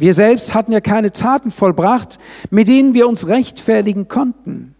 Wir 0.00 0.14
selbst 0.14 0.54
hatten 0.54 0.72
ja 0.72 0.80
keine 0.80 1.12
Taten 1.12 1.50
vollbracht, 1.50 2.18
mit 2.50 2.66
denen 2.68 2.94
wir 2.94 3.08
uns 3.08 3.28
rechtfertigen 3.28 4.08
konnten 4.08 4.74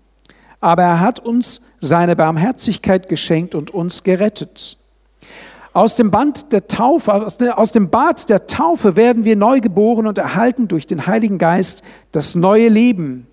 aber 0.61 0.83
er 0.83 1.01
hat 1.01 1.21
uns 1.21 1.61
seine 1.81 2.17
Barmherzigkeit 2.17 3.09
geschenkt 3.09 3.55
und 3.55 3.71
uns 3.71 4.03
gerettet. 4.03 4.77
Aus 5.73 5.95
dem 5.95 6.11
Band 6.11 6.53
der 6.53 6.67
Taufe, 6.67 7.13
aus 7.57 7.73
dem 7.73 7.91
Bad 7.91 8.29
der 8.29 8.47
Taufe 8.47 8.97
werden 8.97 9.25
wir 9.25 9.37
neu 9.37 9.61
geboren 9.61 10.07
und 10.07 10.19
erhalten 10.19 10.69
durch 10.69 10.87
den 10.87 11.07
Heiligen 11.07 11.39
Geist 11.39 11.83
das 12.13 12.35
neue 12.35 12.69
Leben. 12.69 13.29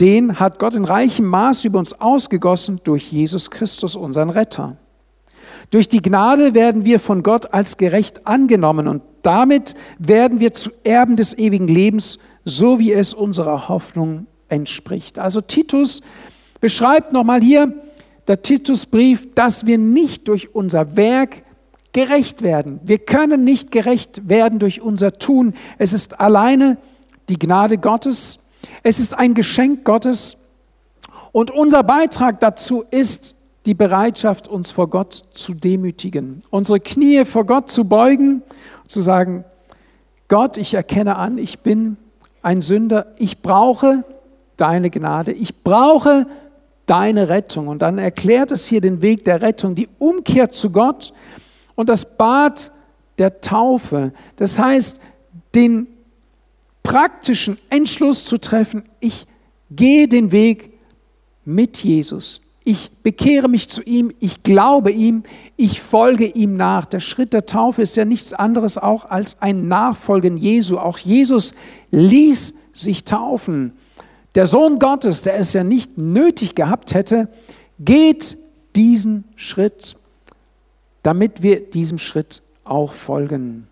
Den 0.00 0.38
hat 0.38 0.58
Gott 0.58 0.74
in 0.74 0.84
reichem 0.84 1.24
Maß 1.24 1.64
über 1.64 1.78
uns 1.78 1.98
ausgegossen 2.00 2.80
durch 2.84 3.10
Jesus 3.10 3.50
Christus, 3.50 3.96
unseren 3.96 4.30
Retter. 4.30 4.76
Durch 5.70 5.88
die 5.88 6.02
Gnade 6.02 6.54
werden 6.54 6.84
wir 6.84 7.00
von 7.00 7.22
Gott 7.22 7.54
als 7.54 7.78
gerecht 7.78 8.26
angenommen 8.26 8.86
und 8.86 9.02
damit 9.24 9.74
werden 9.98 10.40
wir 10.40 10.54
zu 10.54 10.70
Erben 10.84 11.16
des 11.16 11.36
ewigen 11.36 11.68
Lebens, 11.68 12.18
so 12.44 12.78
wie 12.78 12.92
es 12.92 13.14
unserer 13.14 13.68
Hoffnung 13.68 14.26
entspricht. 14.48 15.18
Also 15.18 15.40
Titus 15.40 16.02
beschreibt 16.60 17.12
nochmal 17.12 17.40
hier 17.40 17.72
der 18.28 18.42
Titusbrief, 18.42 19.34
dass 19.34 19.66
wir 19.66 19.78
nicht 19.78 20.28
durch 20.28 20.54
unser 20.54 20.96
Werk 20.96 21.42
gerecht 21.92 22.42
werden. 22.42 22.80
Wir 22.82 22.98
können 22.98 23.44
nicht 23.44 23.70
gerecht 23.70 24.28
werden 24.28 24.58
durch 24.58 24.80
unser 24.80 25.12
Tun. 25.18 25.54
Es 25.78 25.92
ist 25.92 26.20
alleine 26.20 26.76
die 27.28 27.38
Gnade 27.38 27.78
Gottes. 27.78 28.40
Es 28.82 28.98
ist 28.98 29.14
ein 29.14 29.34
Geschenk 29.34 29.84
Gottes. 29.84 30.36
Und 31.32 31.50
unser 31.50 31.82
Beitrag 31.82 32.40
dazu 32.40 32.84
ist 32.90 33.34
die 33.66 33.74
Bereitschaft, 33.74 34.48
uns 34.48 34.70
vor 34.70 34.90
Gott 34.90 35.14
zu 35.32 35.54
demütigen, 35.54 36.40
unsere 36.50 36.80
Knie 36.80 37.24
vor 37.24 37.44
Gott 37.44 37.70
zu 37.70 37.84
beugen, 37.84 38.42
zu 38.88 39.00
sagen, 39.00 39.44
Gott, 40.28 40.56
ich 40.56 40.74
erkenne 40.74 41.16
an, 41.16 41.38
ich 41.38 41.60
bin 41.60 41.96
ein 42.42 42.60
Sünder, 42.60 43.14
ich 43.18 43.40
brauche 43.42 44.04
deine 44.56 44.90
Gnade, 44.90 45.32
ich 45.32 45.62
brauche 45.62 46.26
deine 46.86 47.28
Rettung. 47.28 47.68
Und 47.68 47.80
dann 47.82 47.98
erklärt 47.98 48.50
es 48.50 48.66
hier 48.66 48.80
den 48.80 49.02
Weg 49.02 49.24
der 49.24 49.42
Rettung, 49.42 49.74
die 49.74 49.88
Umkehr 49.98 50.50
zu 50.50 50.70
Gott 50.70 51.12
und 51.74 51.88
das 51.88 52.16
Bad 52.16 52.70
der 53.18 53.40
Taufe. 53.40 54.12
Das 54.36 54.58
heißt, 54.58 55.00
den 55.54 55.86
praktischen 56.82 57.58
Entschluss 57.70 58.26
zu 58.26 58.38
treffen, 58.38 58.84
ich 59.00 59.26
gehe 59.70 60.08
den 60.08 60.32
Weg 60.32 60.78
mit 61.44 61.82
Jesus. 61.82 62.40
Ich 62.66 62.90
bekehre 63.02 63.48
mich 63.48 63.68
zu 63.68 63.82
ihm, 63.82 64.10
ich 64.20 64.42
glaube 64.42 64.90
ihm, 64.90 65.22
ich 65.56 65.82
folge 65.82 66.24
ihm 66.24 66.56
nach. 66.56 66.86
Der 66.86 67.00
Schritt 67.00 67.34
der 67.34 67.44
Taufe 67.44 67.82
ist 67.82 67.94
ja 67.96 68.06
nichts 68.06 68.32
anderes 68.32 68.78
auch 68.78 69.10
als 69.10 69.40
ein 69.42 69.68
Nachfolgen 69.68 70.38
Jesu. 70.38 70.78
Auch 70.78 70.96
Jesus 70.96 71.54
ließ 71.90 72.54
sich 72.72 73.04
taufen. 73.04 73.74
Der 74.34 74.46
Sohn 74.46 74.78
Gottes, 74.78 75.20
der 75.20 75.36
es 75.36 75.52
ja 75.52 75.62
nicht 75.62 75.98
nötig 75.98 76.54
gehabt 76.54 76.94
hätte, 76.94 77.28
geht 77.78 78.38
diesen 78.74 79.24
Schritt, 79.36 79.96
damit 81.02 81.42
wir 81.42 81.60
diesem 81.60 81.98
Schritt 81.98 82.42
auch 82.64 82.92
folgen. 82.92 83.68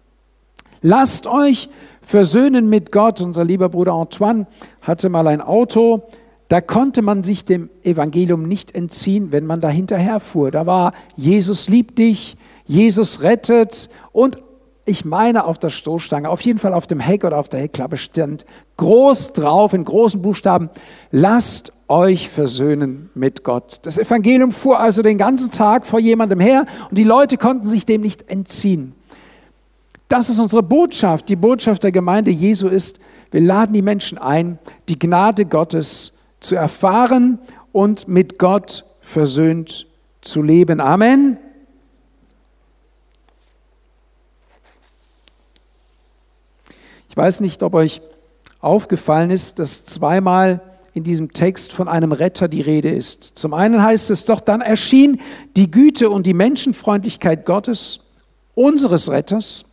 Lasst 0.83 1.27
euch 1.27 1.71
versöhnen 2.03 2.69
mit 2.69 2.93
Gott. 2.93 3.21
Unser 3.21 3.45
lieber 3.45 3.69
Bruder 3.69 3.95
Antoine 3.95 4.47
hatte 4.83 5.09
mal 5.09 5.27
ein 5.29 5.41
Auto, 5.41 6.03
da 6.49 6.61
konnte 6.61 7.03
man 7.03 7.23
sich 7.23 7.45
dem 7.45 7.71
Evangelium 7.83 8.47
nicht 8.47 8.75
entziehen, 8.75 9.33
wenn 9.33 9.47
man 9.47 9.61
da 9.61 9.69
hinterherfuhr. 9.69 10.51
Da 10.51 10.67
war 10.67 10.93
Jesus 11.17 11.69
liebt 11.69 11.99
dich, 11.99 12.37
Jesus 12.67 13.23
rettet 13.23 13.89
und 14.13 14.39
ich 14.85 15.05
meine 15.05 15.45
auf 15.45 15.59
der 15.59 15.71
Stoßstange, 15.71 16.29
auf 16.29 16.41
jeden 16.41 16.59
Fall 16.59 16.75
auf 16.75 16.87
dem 16.87 17.01
Heck 17.01 17.25
oder 17.25 17.39
auf 17.39 17.49
der 17.49 17.61
Heckklappe 17.61 17.97
stand 17.97 18.45
groß 18.77 19.33
drauf 19.33 19.73
in 19.75 19.85
großen 19.85 20.21
Buchstaben, 20.21 20.71
lasst 21.11 21.73
euch 21.87 22.29
versöhnen 22.29 23.11
mit 23.15 23.45
Gott. 23.45 23.79
Das 23.83 23.97
Evangelium 23.97 24.51
fuhr 24.51 24.81
also 24.81 25.03
den 25.03 25.19
ganzen 25.19 25.51
Tag 25.51 25.87
vor 25.87 26.01
jemandem 26.01 26.41
her 26.41 26.67
und 26.89 26.99
die 26.99 27.05
Leute 27.05 27.37
konnten 27.37 27.69
sich 27.69 27.87
dem 27.87 28.01
nicht 28.01 28.29
entziehen. 28.29 28.95
Das 30.09 30.29
ist 30.29 30.41
unsere 30.41 30.63
Botschaft. 30.63 31.29
Die 31.29 31.37
Botschaft 31.37 31.85
der 31.85 31.93
Gemeinde 31.93 32.31
Jesu 32.31 32.69
ist, 32.69 32.99
wir 33.31 33.41
laden 33.41 33.73
die 33.73 33.83
Menschen 33.83 34.19
ein, 34.19 34.59
die 34.89 34.99
Gnade 34.99 35.47
Gottes 35.47 36.13
zu 36.43 36.57
erfahren 36.57 37.39
und 37.73 38.09
mit 38.09 38.39
Gott 38.39 38.85
versöhnt 39.01 39.87
zu 40.21 40.43
leben. 40.43 40.81
Amen. 40.81 41.39
Ich 47.09 47.17
weiß 47.17 47.41
nicht, 47.41 47.63
ob 47.63 47.75
euch 47.75 48.01
aufgefallen 48.61 49.31
ist, 49.31 49.59
dass 49.59 49.85
zweimal 49.85 50.61
in 50.95 51.05
diesem 51.05 51.33
Text 51.33 51.73
von 51.73 51.89
einem 51.89 52.13
Retter 52.13 52.49
die 52.49 52.61
Rede 52.61 52.91
ist. 52.91 53.33
Zum 53.35 53.55
einen 53.55 53.83
heißt 53.83 54.11
es 54.11 54.25
doch, 54.25 54.41
dann 54.41 54.61
erschien 54.61 55.21
die 55.57 55.71
Güte 55.71 56.11
und 56.11 56.27
die 56.27 56.35
Menschenfreundlichkeit 56.35 57.45
Gottes, 57.47 58.01
unseres 58.55 59.11
Retters. 59.11 59.65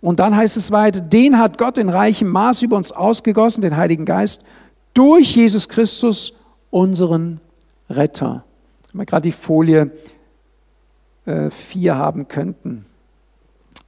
Und 0.00 0.18
dann 0.20 0.34
heißt 0.34 0.56
es 0.56 0.72
weiter, 0.72 1.00
den 1.00 1.38
hat 1.38 1.58
Gott 1.58 1.78
in 1.78 1.88
reichem 1.88 2.28
Maß 2.28 2.62
über 2.62 2.76
uns 2.76 2.90
ausgegossen, 2.90 3.60
den 3.60 3.76
Heiligen 3.76 4.04
Geist, 4.04 4.42
durch 4.94 5.36
Jesus 5.36 5.68
Christus, 5.68 6.32
unseren 6.70 7.40
Retter. 7.88 8.44
Wenn 8.92 9.00
wir 9.00 9.06
gerade 9.06 9.22
die 9.22 9.32
Folie 9.32 9.90
4 11.24 11.50
äh, 11.92 11.94
haben 11.94 12.28
könnten. 12.28 12.86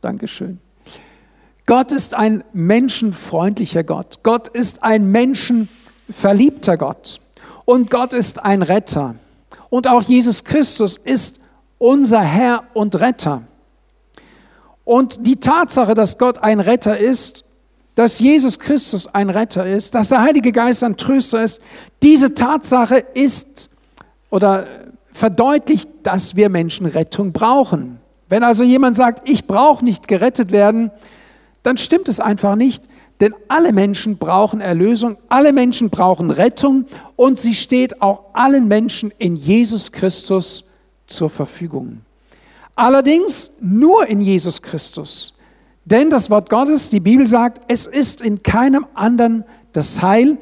Dankeschön. 0.01 0.59
Gott 1.67 1.93
ist 1.93 2.15
ein 2.15 2.45
menschenfreundlicher 2.53 3.85
Gott. 3.85 4.21
Gott 4.23 4.49
ist 4.49 4.83
ein 4.83 5.11
menschenverliebter 5.11 6.77
Gott. 6.77 7.21
Und 7.65 7.91
Gott 7.91 8.13
ist 8.13 8.45
ein 8.45 8.63
Retter. 8.63 9.15
Und 9.71 9.89
auch 9.89 10.03
Jesus 10.03 10.45
Christus 10.45 10.97
ist 10.97 11.41
unser 11.79 12.21
Herr 12.21 12.65
und 12.75 13.01
Retter. 13.01 13.43
Und 14.85 15.27
die 15.27 15.37
Tatsache, 15.37 15.95
dass 15.95 16.19
Gott 16.19 16.39
ein 16.39 16.61
Retter 16.61 16.99
ist, 16.99 17.45
dass 17.95 18.19
Jesus 18.19 18.59
Christus 18.59 19.07
ein 19.07 19.31
Retter 19.31 19.67
ist, 19.67 19.95
dass 19.95 20.09
der 20.09 20.23
Heilige 20.23 20.53
Geist 20.53 20.83
ein 20.83 20.97
Tröster 20.97 21.43
ist, 21.43 21.61
diese 22.03 22.35
Tatsache 22.35 23.05
ist 23.15 23.71
oder 24.31 24.67
verdeutlicht, 25.13 25.89
dass 26.03 26.37
wir 26.37 26.49
Menschen 26.49 26.87
Rettung 26.87 27.33
brauchen. 27.33 27.99
Wenn 28.29 28.43
also 28.45 28.65
jemand 28.65 28.97
sagt, 28.97 29.29
ich 29.29 29.47
brauche 29.47 29.85
nicht 29.85 30.09
gerettet 30.09 30.53
werden, 30.53 30.91
dann 31.63 31.77
stimmt 31.77 32.09
es 32.09 32.19
einfach 32.19 32.57
nicht, 32.57 32.83
denn 33.21 33.35
alle 33.47 33.73
Menschen 33.73 34.17
brauchen 34.17 34.61
Erlösung, 34.61 35.17
alle 35.29 35.53
Menschen 35.53 35.91
brauchen 35.91 36.31
Rettung 36.31 36.87
und 37.15 37.39
sie 37.39 37.55
steht 37.55 38.01
auch 38.01 38.25
allen 38.33 38.67
Menschen 38.69 39.13
in 39.19 39.37
Jesus 39.37 39.93
Christus 39.93 40.65
zur 41.07 41.31
Verfügung. 41.31 42.01
Allerdings 42.75 43.53
nur 43.61 44.07
in 44.07 44.23
Jesus 44.23 44.63
Christus. 44.63 45.35
Denn 45.85 46.11
das 46.11 46.31
Wort 46.31 46.49
Gottes, 46.49 46.91
die 46.91 47.01
Bibel 47.01 47.27
sagt, 47.27 47.71
es 47.71 47.87
ist 47.87 48.21
in 48.21 48.43
keinem 48.43 48.87
anderen 48.95 49.45
das 49.73 50.01
Heil. 50.03 50.39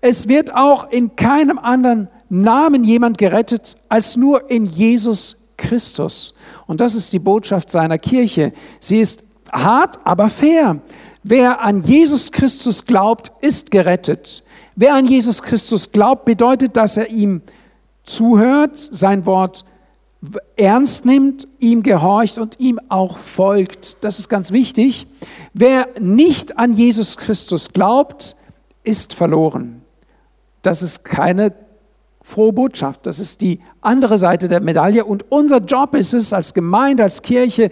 Es 0.00 0.28
wird 0.28 0.54
auch 0.54 0.90
in 0.90 1.16
keinem 1.16 1.58
anderen 1.58 2.08
Namen 2.28 2.84
jemand 2.84 3.18
gerettet 3.18 3.76
als 3.88 4.16
nur 4.16 4.50
in 4.50 4.66
Jesus 4.66 5.36
Christus. 5.56 6.34
Und 6.66 6.80
das 6.80 6.94
ist 6.94 7.12
die 7.12 7.18
Botschaft 7.18 7.70
seiner 7.70 7.98
Kirche. 7.98 8.52
Sie 8.80 9.00
ist 9.00 9.22
hart, 9.52 9.98
aber 10.04 10.28
fair. 10.28 10.80
Wer 11.22 11.60
an 11.60 11.82
Jesus 11.82 12.32
Christus 12.32 12.84
glaubt, 12.84 13.32
ist 13.40 13.70
gerettet. 13.70 14.42
Wer 14.74 14.94
an 14.94 15.06
Jesus 15.06 15.42
Christus 15.42 15.90
glaubt, 15.90 16.24
bedeutet, 16.24 16.76
dass 16.76 16.96
er 16.96 17.10
ihm 17.10 17.42
zuhört, 18.04 18.76
sein 18.76 19.26
Wort 19.26 19.64
ernst 20.56 21.04
nimmt, 21.04 21.46
ihm 21.58 21.82
gehorcht 21.82 22.38
und 22.38 22.58
ihm 22.58 22.80
auch 22.88 23.18
folgt. 23.18 24.02
Das 24.02 24.18
ist 24.18 24.28
ganz 24.28 24.52
wichtig. 24.52 25.06
Wer 25.52 25.88
nicht 26.00 26.58
an 26.58 26.72
Jesus 26.72 27.16
Christus 27.16 27.72
glaubt, 27.72 28.36
ist 28.82 29.14
verloren. 29.14 29.82
Das 30.62 30.82
ist 30.82 31.04
keine 31.04 31.52
frohe 32.22 32.52
Botschaft. 32.52 33.06
Das 33.06 33.20
ist 33.20 33.40
die 33.40 33.60
andere 33.80 34.18
Seite 34.18 34.48
der 34.48 34.60
Medaille. 34.60 35.04
Und 35.04 35.30
unser 35.30 35.58
Job 35.58 35.94
ist 35.94 36.12
es, 36.12 36.32
als 36.32 36.54
Gemeinde, 36.54 37.04
als 37.04 37.22
Kirche, 37.22 37.70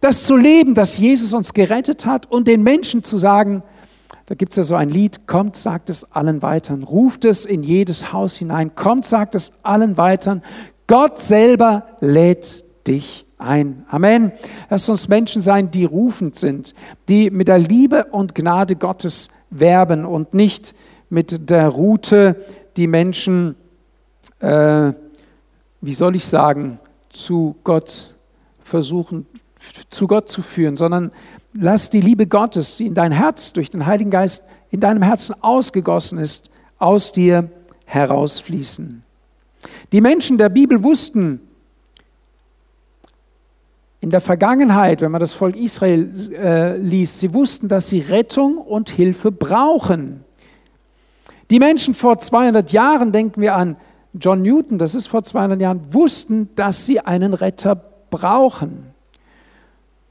das 0.00 0.24
zu 0.24 0.36
leben, 0.36 0.74
dass 0.74 0.98
Jesus 0.98 1.32
uns 1.32 1.54
gerettet 1.54 2.04
hat 2.04 2.30
und 2.30 2.46
den 2.46 2.62
Menschen 2.62 3.02
zu 3.02 3.16
sagen, 3.16 3.62
da 4.26 4.34
gibt 4.34 4.52
es 4.52 4.56
ja 4.56 4.64
so 4.64 4.74
ein 4.74 4.90
Lied, 4.90 5.26
kommt, 5.26 5.56
sagt 5.56 5.88
es 5.88 6.04
allen 6.12 6.42
weitern, 6.42 6.82
ruft 6.82 7.24
es 7.24 7.46
in 7.46 7.62
jedes 7.62 8.12
Haus 8.12 8.36
hinein, 8.36 8.74
kommt, 8.74 9.06
sagt 9.06 9.34
es 9.34 9.52
allen 9.62 9.96
weitern, 9.96 10.42
Gott 10.86 11.18
selber 11.18 11.86
lädt 12.00 12.64
dich 12.86 13.26
ein. 13.38 13.84
Amen. 13.90 14.32
Lass 14.70 14.88
uns 14.88 15.08
Menschen 15.08 15.42
sein, 15.42 15.70
die 15.70 15.84
rufend 15.84 16.36
sind, 16.36 16.74
die 17.08 17.30
mit 17.30 17.48
der 17.48 17.58
Liebe 17.58 18.04
und 18.06 18.34
Gnade 18.34 18.76
Gottes 18.76 19.28
werben 19.50 20.04
und 20.04 20.34
nicht 20.34 20.74
mit 21.10 21.50
der 21.50 21.68
Route 21.68 22.36
die 22.76 22.86
Menschen, 22.86 23.56
äh, 24.40 24.92
wie 25.80 25.94
soll 25.94 26.16
ich 26.16 26.26
sagen, 26.26 26.78
zu 27.10 27.56
Gott 27.64 28.14
versuchen, 28.62 29.26
zu 29.90 30.06
Gott 30.06 30.28
zu 30.28 30.42
führen, 30.42 30.76
sondern 30.76 31.10
lass 31.52 31.90
die 31.90 32.00
Liebe 32.00 32.26
Gottes, 32.26 32.76
die 32.76 32.86
in 32.86 32.94
dein 32.94 33.12
Herz 33.12 33.52
durch 33.52 33.70
den 33.70 33.86
Heiligen 33.86 34.10
Geist 34.10 34.42
in 34.70 34.80
deinem 34.80 35.02
Herzen 35.02 35.34
ausgegossen 35.42 36.18
ist, 36.18 36.50
aus 36.78 37.12
dir 37.12 37.48
herausfließen. 37.86 39.05
Die 39.92 40.00
Menschen 40.00 40.38
der 40.38 40.48
Bibel 40.48 40.82
wussten 40.82 41.40
in 44.00 44.10
der 44.10 44.20
Vergangenheit, 44.20 45.00
wenn 45.00 45.10
man 45.10 45.20
das 45.20 45.34
Volk 45.34 45.56
Israel 45.56 46.12
äh, 46.32 46.76
liest, 46.76 47.20
sie 47.20 47.34
wussten, 47.34 47.68
dass 47.68 47.88
sie 47.88 48.00
Rettung 48.00 48.58
und 48.58 48.90
Hilfe 48.90 49.32
brauchen. 49.32 50.24
Die 51.50 51.58
Menschen 51.58 51.94
vor 51.94 52.18
200 52.18 52.72
Jahren, 52.72 53.12
denken 53.12 53.40
wir 53.40 53.56
an 53.56 53.76
John 54.14 54.42
Newton, 54.42 54.78
das 54.78 54.94
ist 54.94 55.06
vor 55.06 55.22
200 55.22 55.60
Jahren, 55.60 55.80
wussten, 55.92 56.50
dass 56.56 56.86
sie 56.86 57.00
einen 57.00 57.34
Retter 57.34 57.80
brauchen. 58.10 58.94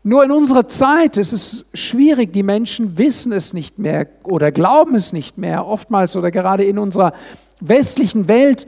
Nur 0.04 0.24
in 0.24 0.32
unserer 0.32 0.68
Zeit 0.68 1.18
ist 1.18 1.34
es 1.34 1.66
schwierig, 1.74 2.32
die 2.32 2.44
Menschen 2.44 2.98
wissen 2.98 3.32
es 3.32 3.54
nicht 3.54 3.80
mehr 3.80 4.08
oder 4.24 4.52
glauben 4.52 4.96
es 4.96 5.14
nicht 5.14 5.38
mehr. 5.38 5.66
Oftmals 5.66 6.16
oder 6.16 6.30
gerade 6.30 6.64
in 6.64 6.78
unserer 6.78 7.14
westlichen 7.60 8.28
Welt 8.28 8.68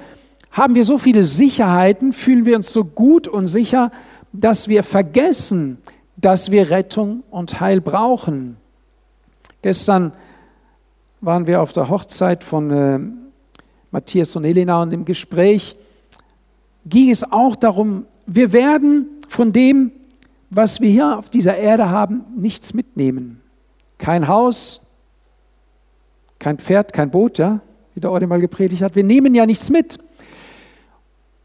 haben 0.57 0.73
wir 0.73 0.83
so 0.83 0.97
viele 0.97 1.23
Sicherheiten, 1.23 2.13
fühlen 2.13 2.45
wir 2.45 2.55
uns 2.55 2.73
so 2.73 2.83
gut 2.83 3.27
und 3.27 3.45
sicher, 3.45 3.91
dass 4.33 4.67
wir 4.67 4.81
vergessen, 4.81 5.77
dass 6.15 6.49
wir 6.49 6.71
Rettung 6.71 7.21
und 7.29 7.59
Heil 7.59 7.79
brauchen. 7.79 8.57
Gestern 9.61 10.13
waren 11.21 11.45
wir 11.45 11.61
auf 11.61 11.73
der 11.73 11.89
Hochzeit 11.89 12.43
von 12.43 12.71
äh, 12.71 12.99
Matthias 13.91 14.35
und 14.35 14.45
Elena 14.45 14.81
und 14.81 14.91
im 14.93 15.05
Gespräch 15.05 15.75
ging 16.87 17.11
es 17.11 17.23
auch 17.23 17.55
darum, 17.55 18.05
wir 18.25 18.51
werden 18.51 19.05
von 19.27 19.53
dem, 19.53 19.91
was 20.49 20.81
wir 20.81 20.89
hier 20.89 21.19
auf 21.19 21.29
dieser 21.29 21.55
Erde 21.57 21.89
haben, 21.89 22.23
nichts 22.35 22.73
mitnehmen. 22.73 23.41
Kein 23.99 24.27
Haus, 24.27 24.81
kein 26.39 26.57
Pferd, 26.57 26.93
kein 26.93 27.11
Boot, 27.11 27.37
ja, 27.37 27.59
wie 27.93 27.99
der 27.99 28.11
Orde 28.11 28.25
mal 28.25 28.39
gepredigt 28.39 28.81
hat. 28.81 28.95
Wir 28.95 29.03
nehmen 29.03 29.35
ja 29.35 29.45
nichts 29.45 29.69
mit. 29.69 29.99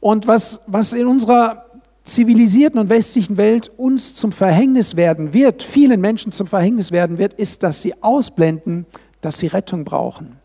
Und 0.03 0.27
was, 0.27 0.61
was 0.67 0.95
in 0.95 1.07
unserer 1.07 1.65
zivilisierten 2.03 2.81
und 2.81 2.91
westlichen 2.91 3.37
Welt 3.37 3.71
uns 3.77 4.17
zum 4.17 4.33
Verhängnis 4.33 4.97
werden 4.97 5.33
wird, 5.33 5.63
vielen 5.63 6.01
Menschen 6.01 6.33
zum 6.33 6.49
Verhängnis 6.49 6.91
werden 6.91 7.19
wird, 7.19 7.35
ist, 7.35 7.63
dass 7.63 7.83
sie 7.83 8.03
ausblenden, 8.03 8.85
dass 9.21 9.39
sie 9.39 9.47
Rettung 9.47 9.85
brauchen. 9.85 10.41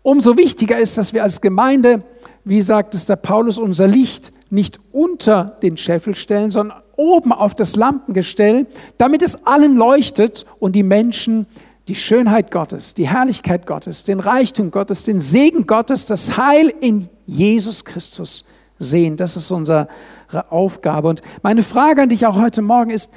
Umso 0.00 0.38
wichtiger 0.38 0.78
ist, 0.78 0.96
dass 0.96 1.12
wir 1.12 1.24
als 1.24 1.42
Gemeinde, 1.42 2.02
wie 2.44 2.62
sagt 2.62 2.94
es 2.94 3.04
der 3.04 3.16
Paulus, 3.16 3.58
unser 3.58 3.86
Licht 3.86 4.32
nicht 4.48 4.80
unter 4.92 5.58
den 5.60 5.76
Scheffel 5.76 6.14
stellen, 6.14 6.50
sondern 6.50 6.78
oben 6.96 7.32
auf 7.32 7.54
das 7.54 7.76
Lampengestell, 7.76 8.66
damit 8.96 9.20
es 9.20 9.44
allen 9.44 9.76
leuchtet 9.76 10.46
und 10.58 10.72
die 10.72 10.84
Menschen 10.84 11.44
die 11.88 11.94
Schönheit 11.94 12.50
Gottes, 12.50 12.92
die 12.92 13.08
Herrlichkeit 13.08 13.66
Gottes, 13.66 14.04
den 14.04 14.20
Reichtum 14.20 14.70
Gottes, 14.70 15.04
den 15.04 15.20
Segen 15.20 15.66
Gottes, 15.66 16.04
das 16.04 16.36
Heil 16.36 16.72
in 16.80 17.08
Jesus 17.24 17.84
Christus 17.86 18.44
sehen. 18.78 19.16
Das 19.16 19.36
ist 19.36 19.50
unsere 19.50 19.88
Aufgabe. 20.50 21.08
Und 21.08 21.22
meine 21.42 21.62
Frage 21.62 22.02
an 22.02 22.10
dich 22.10 22.26
auch 22.26 22.36
heute 22.36 22.60
Morgen 22.60 22.90
ist, 22.90 23.10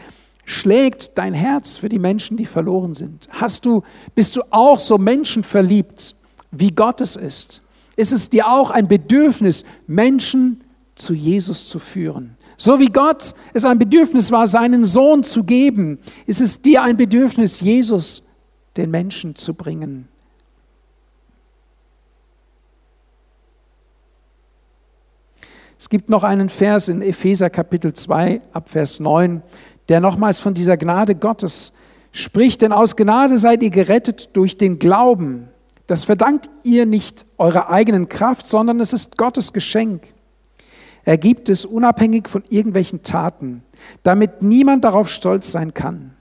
schlägt 0.46 1.18
dein 1.18 1.34
Herz 1.34 1.78
für 1.78 1.90
die 1.90 2.00
Menschen, 2.00 2.38
die 2.38 2.46
verloren 2.46 2.96
sind? 2.96 3.28
Hast 3.32 3.66
du, 3.66 3.84
bist 4.16 4.38
du 4.38 4.42
auch 4.50 4.80
so 4.80 4.98
menschenverliebt, 4.98 6.16
wie 6.52 6.72
Gott 6.72 7.02
es 7.02 7.18
ist? 7.18 7.62
Ist 7.98 8.14
es 8.14 8.30
dir 8.30 8.48
auch 8.48 8.72
ein 8.72 8.88
Bedürfnis, 8.88 9.66
Menschen 9.86 10.64
zu 10.96 11.14
Jesus 11.14 11.68
zu 11.68 11.80
führen? 11.80 12.38
So 12.56 12.80
wie 12.80 12.88
Gott 12.88 13.34
es 13.54 13.66
ein 13.66 13.80
Bedürfnis 13.80 14.32
war, 14.32 14.48
seinen 14.48 14.86
Sohn 14.86 15.24
zu 15.24 15.44
geben, 15.44 16.00
ist 16.26 16.40
es 16.40 16.62
dir 16.62 16.84
ein 16.84 16.96
Bedürfnis, 16.96 17.60
Jesus 17.60 18.24
den 18.78 18.92
Menschen 18.92 19.36
zu 19.36 19.54
bringen. 19.54 20.08
Es 25.82 25.90
gibt 25.90 26.10
noch 26.10 26.24
einen 26.24 26.50
Vers 26.50 26.90
in 26.90 27.02
Epheser 27.02 27.50
Kapitel 27.50 27.94
2 27.94 28.42
ab 28.54 28.70
Vers 28.70 29.00
9, 29.00 29.42
der 29.90 30.00
nochmals 30.00 30.38
von 30.40 30.54
dieser 30.54 30.78
Gnade 30.78 31.16
Gottes 31.16 31.74
spricht, 32.12 32.62
denn 32.62 32.72
aus 32.72 32.96
Gnade 32.96 33.40
seid 33.40 33.64
ihr 33.64 33.72
gerettet 33.72 34.30
durch 34.38 34.58
den 34.58 34.78
Glauben. 34.78 35.50
Das 35.88 36.04
verdankt 36.04 36.52
ihr 36.64 36.86
nicht 36.86 37.26
eurer 37.40 37.72
eigenen 37.72 38.10
Kraft, 38.10 38.48
sondern 38.48 38.80
es 38.80 38.94
ist 38.94 39.18
Gottes 39.18 39.54
Geschenk. 39.54 40.04
Er 41.04 41.18
gibt 41.18 41.50
es 41.50 41.66
unabhängig 41.66 42.30
von 42.30 42.44
irgendwelchen 42.50 43.02
Taten, 43.02 43.64
damit 44.04 44.44
niemand 44.44 44.84
darauf 44.86 45.10
stolz 45.10 45.52
sein 45.52 45.74
kann. 45.74 46.14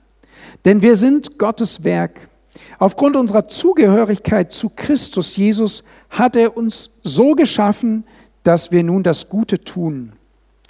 Denn 0.64 0.80
wir 0.80 0.96
sind 0.96 1.38
Gottes 1.38 1.84
Werk. 1.84 2.29
Aufgrund 2.78 3.16
unserer 3.16 3.48
Zugehörigkeit 3.48 4.52
zu 4.52 4.70
Christus 4.70 5.36
Jesus 5.36 5.84
hat 6.08 6.36
er 6.36 6.56
uns 6.56 6.90
so 7.02 7.34
geschaffen, 7.34 8.04
dass 8.42 8.72
wir 8.72 8.82
nun 8.82 9.02
das 9.02 9.28
Gute 9.28 9.62
tun. 9.62 10.12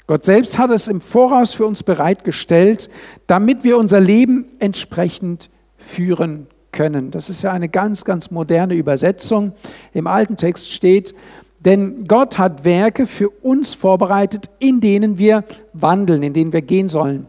Gott 0.06 0.24
selbst 0.24 0.58
hat 0.58 0.70
es 0.70 0.88
im 0.88 1.00
Voraus 1.00 1.54
für 1.54 1.66
uns 1.66 1.82
bereitgestellt, 1.82 2.90
damit 3.28 3.62
wir 3.62 3.78
unser 3.78 4.00
Leben 4.00 4.46
entsprechend 4.58 5.50
führen 5.76 6.48
können. 6.72 7.10
Das 7.10 7.30
ist 7.30 7.42
ja 7.42 7.52
eine 7.52 7.68
ganz, 7.68 8.04
ganz 8.04 8.30
moderne 8.30 8.74
Übersetzung. 8.74 9.52
Im 9.94 10.06
alten 10.06 10.36
Text 10.36 10.72
steht, 10.72 11.14
denn 11.60 12.06
Gott 12.08 12.38
hat 12.38 12.64
Werke 12.64 13.06
für 13.06 13.28
uns 13.28 13.74
vorbereitet, 13.74 14.50
in 14.58 14.80
denen 14.80 15.18
wir 15.18 15.44
wandeln, 15.74 16.22
in 16.22 16.32
denen 16.32 16.52
wir 16.52 16.62
gehen 16.62 16.88
sollen. 16.88 17.26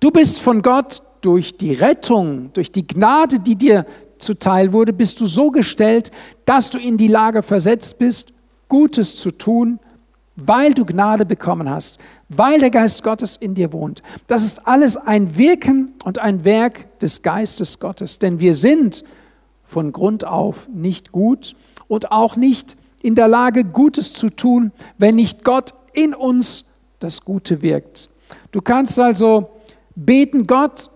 Du 0.00 0.10
bist 0.10 0.40
von 0.40 0.62
Gott 0.62 1.02
durch 1.20 1.56
die 1.56 1.72
Rettung, 1.72 2.52
durch 2.52 2.72
die 2.72 2.86
Gnade, 2.86 3.38
die 3.38 3.56
dir 3.56 3.84
zuteil 4.18 4.72
wurde, 4.72 4.92
bist 4.92 5.20
du 5.20 5.26
so 5.26 5.50
gestellt, 5.50 6.10
dass 6.44 6.70
du 6.70 6.78
in 6.78 6.96
die 6.96 7.08
Lage 7.08 7.42
versetzt 7.42 7.98
bist, 7.98 8.32
Gutes 8.68 9.16
zu 9.16 9.30
tun, 9.30 9.78
weil 10.36 10.72
du 10.72 10.84
Gnade 10.84 11.26
bekommen 11.26 11.68
hast, 11.68 11.98
weil 12.28 12.60
der 12.60 12.70
Geist 12.70 13.02
Gottes 13.02 13.36
in 13.36 13.54
dir 13.54 13.72
wohnt. 13.72 14.02
Das 14.26 14.44
ist 14.44 14.66
alles 14.66 14.96
ein 14.96 15.36
Wirken 15.36 15.94
und 16.04 16.18
ein 16.18 16.44
Werk 16.44 16.98
des 17.00 17.22
Geistes 17.22 17.80
Gottes, 17.80 18.18
denn 18.18 18.38
wir 18.38 18.54
sind 18.54 19.04
von 19.64 19.92
Grund 19.92 20.24
auf 20.24 20.68
nicht 20.68 21.12
gut 21.12 21.54
und 21.88 22.12
auch 22.12 22.36
nicht 22.36 22.76
in 23.02 23.14
der 23.14 23.28
Lage, 23.28 23.64
Gutes 23.64 24.12
zu 24.12 24.30
tun, 24.30 24.72
wenn 24.96 25.16
nicht 25.16 25.44
Gott 25.44 25.74
in 25.92 26.14
uns 26.14 26.66
das 26.98 27.24
Gute 27.24 27.62
wirkt. 27.62 28.08
Du 28.52 28.60
kannst 28.60 28.98
also 28.98 29.50
beten, 29.94 30.46
Gott, 30.46 30.90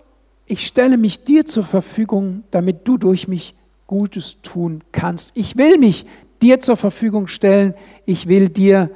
ich 0.46 0.66
stelle 0.66 0.96
mich 0.96 1.24
dir 1.24 1.46
zur 1.46 1.64
Verfügung, 1.64 2.44
damit 2.50 2.86
du 2.86 2.98
durch 2.98 3.28
mich 3.28 3.54
Gutes 3.86 4.38
tun 4.42 4.82
kannst. 4.92 5.32
Ich 5.34 5.56
will 5.56 5.78
mich 5.78 6.06
dir 6.40 6.60
zur 6.60 6.76
Verfügung 6.76 7.26
stellen, 7.28 7.74
ich 8.04 8.26
will 8.26 8.48
dir 8.48 8.90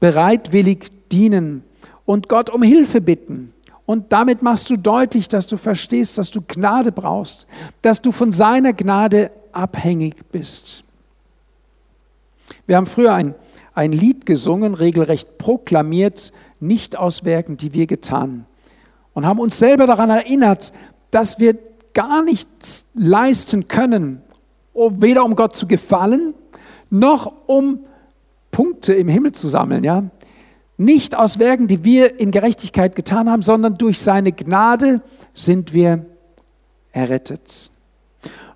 bereitwillig 0.00 0.88
dienen 1.12 1.62
und 2.06 2.28
Gott 2.28 2.50
um 2.50 2.62
Hilfe 2.62 3.00
bitten. 3.00 3.52
Und 3.86 4.12
damit 4.12 4.42
machst 4.42 4.70
du 4.70 4.76
deutlich, 4.76 5.28
dass 5.28 5.46
du 5.46 5.56
verstehst, 5.56 6.16
dass 6.16 6.30
du 6.30 6.40
Gnade 6.40 6.92
brauchst, 6.92 7.46
dass 7.82 8.00
du 8.00 8.12
von 8.12 8.32
seiner 8.32 8.72
Gnade 8.72 9.30
abhängig 9.52 10.14
bist. 10.30 10.84
Wir 12.66 12.76
haben 12.76 12.86
früher 12.86 13.14
ein, 13.14 13.34
ein 13.74 13.92
Lied 13.92 14.26
gesungen, 14.26 14.74
regelrecht 14.74 15.38
proklamiert, 15.38 16.32
nicht 16.60 16.96
aus 16.96 17.24
Werken, 17.24 17.56
die 17.56 17.74
wir 17.74 17.86
getan, 17.86 18.46
und 19.14 19.26
haben 19.26 19.38
uns 19.38 19.58
selber 19.58 19.86
daran 19.86 20.10
erinnert, 20.10 20.72
dass 21.10 21.38
wir 21.38 21.58
gar 21.94 22.22
nichts 22.22 22.86
leisten 22.94 23.68
können, 23.68 24.22
weder 24.74 25.24
um 25.24 25.34
Gott 25.34 25.56
zu 25.56 25.66
gefallen, 25.66 26.34
noch 26.88 27.32
um 27.46 27.80
Punkte 28.50 28.94
im 28.94 29.08
Himmel 29.08 29.32
zu 29.32 29.48
sammeln, 29.48 29.84
ja. 29.84 30.04
Nicht 30.76 31.14
aus 31.14 31.38
Werken, 31.38 31.66
die 31.66 31.84
wir 31.84 32.18
in 32.18 32.30
Gerechtigkeit 32.30 32.96
getan 32.96 33.28
haben, 33.28 33.42
sondern 33.42 33.76
durch 33.76 34.00
seine 34.00 34.32
Gnade 34.32 35.02
sind 35.34 35.74
wir 35.74 36.06
errettet. 36.92 37.70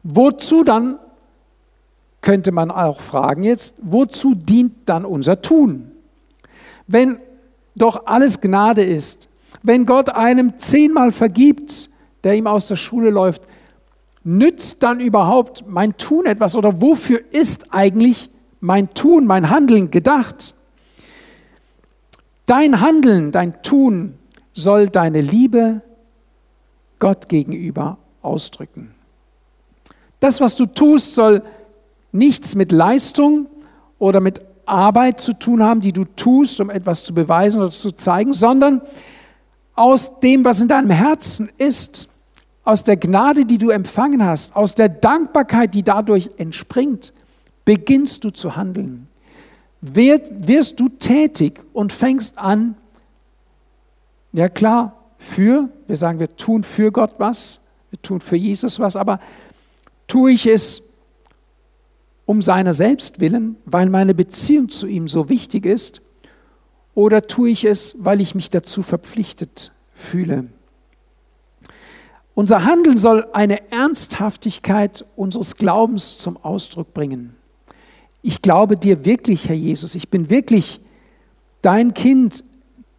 Wozu 0.02 0.64
dann 0.64 0.98
könnte 2.22 2.50
man 2.50 2.70
auch 2.70 3.00
fragen 3.00 3.42
jetzt, 3.42 3.76
wozu 3.82 4.34
dient 4.34 4.72
dann 4.86 5.04
unser 5.04 5.42
Tun? 5.42 5.92
Wenn 6.86 7.18
doch 7.76 8.06
alles 8.06 8.40
Gnade 8.40 8.82
ist, 8.82 9.28
wenn 9.64 9.86
Gott 9.86 10.10
einem 10.10 10.58
zehnmal 10.58 11.10
vergibt, 11.10 11.90
der 12.22 12.34
ihm 12.34 12.46
aus 12.46 12.68
der 12.68 12.76
Schule 12.76 13.10
läuft, 13.10 13.42
nützt 14.22 14.82
dann 14.82 15.00
überhaupt 15.00 15.64
mein 15.66 15.96
Tun 15.96 16.26
etwas 16.26 16.54
oder 16.54 16.80
wofür 16.80 17.20
ist 17.30 17.72
eigentlich 17.74 18.30
mein 18.60 18.92
Tun, 18.94 19.26
mein 19.26 19.50
Handeln 19.50 19.90
gedacht? 19.90 20.54
Dein 22.46 22.80
Handeln, 22.82 23.32
dein 23.32 23.62
Tun 23.62 24.18
soll 24.52 24.90
deine 24.90 25.22
Liebe 25.22 25.80
Gott 26.98 27.28
gegenüber 27.30 27.96
ausdrücken. 28.20 28.94
Das, 30.20 30.42
was 30.42 30.56
du 30.56 30.66
tust, 30.66 31.14
soll 31.14 31.42
nichts 32.12 32.54
mit 32.54 32.70
Leistung 32.70 33.46
oder 33.98 34.20
mit 34.20 34.42
Arbeit 34.66 35.20
zu 35.20 35.32
tun 35.32 35.62
haben, 35.62 35.80
die 35.80 35.92
du 35.92 36.04
tust, 36.04 36.60
um 36.60 36.68
etwas 36.68 37.04
zu 37.04 37.14
beweisen 37.14 37.60
oder 37.60 37.70
zu 37.70 37.92
zeigen, 37.92 38.32
sondern 38.34 38.82
aus 39.74 40.20
dem, 40.20 40.44
was 40.44 40.60
in 40.60 40.68
deinem 40.68 40.90
Herzen 40.90 41.50
ist, 41.58 42.08
aus 42.64 42.84
der 42.84 42.96
Gnade, 42.96 43.44
die 43.44 43.58
du 43.58 43.70
empfangen 43.70 44.24
hast, 44.24 44.56
aus 44.56 44.74
der 44.74 44.88
Dankbarkeit, 44.88 45.74
die 45.74 45.82
dadurch 45.82 46.30
entspringt, 46.36 47.12
beginnst 47.64 48.24
du 48.24 48.30
zu 48.30 48.56
handeln. 48.56 49.08
Wirst 49.80 50.80
du 50.80 50.88
tätig 50.88 51.60
und 51.72 51.92
fängst 51.92 52.38
an, 52.38 52.76
ja 54.32 54.48
klar, 54.48 54.94
für, 55.18 55.68
wir 55.86 55.96
sagen, 55.96 56.20
wir 56.20 56.36
tun 56.36 56.64
für 56.64 56.90
Gott 56.90 57.14
was, 57.18 57.60
wir 57.90 58.00
tun 58.00 58.20
für 58.20 58.36
Jesus 58.36 58.78
was, 58.78 58.96
aber 58.96 59.20
tue 60.06 60.32
ich 60.32 60.46
es 60.46 60.82
um 62.26 62.40
seiner 62.40 62.72
selbst 62.72 63.20
willen, 63.20 63.56
weil 63.66 63.90
meine 63.90 64.14
Beziehung 64.14 64.70
zu 64.70 64.86
ihm 64.86 65.08
so 65.08 65.28
wichtig 65.28 65.66
ist, 65.66 66.00
oder 66.94 67.26
tue 67.26 67.50
ich 67.50 67.64
es, 67.64 67.96
weil 67.98 68.20
ich 68.20 68.34
mich 68.34 68.50
dazu 68.50 68.82
verpflichtet 68.82 69.72
fühle? 69.92 70.46
Unser 72.34 72.64
Handeln 72.64 72.96
soll 72.96 73.26
eine 73.32 73.70
Ernsthaftigkeit 73.70 75.04
unseres 75.14 75.56
Glaubens 75.56 76.18
zum 76.18 76.36
Ausdruck 76.36 76.92
bringen. 76.92 77.36
Ich 78.22 78.42
glaube 78.42 78.76
dir 78.76 79.04
wirklich, 79.04 79.48
Herr 79.48 79.54
Jesus, 79.54 79.94
ich 79.94 80.08
bin 80.08 80.30
wirklich 80.30 80.80
dein 81.62 81.94
Kind. 81.94 82.42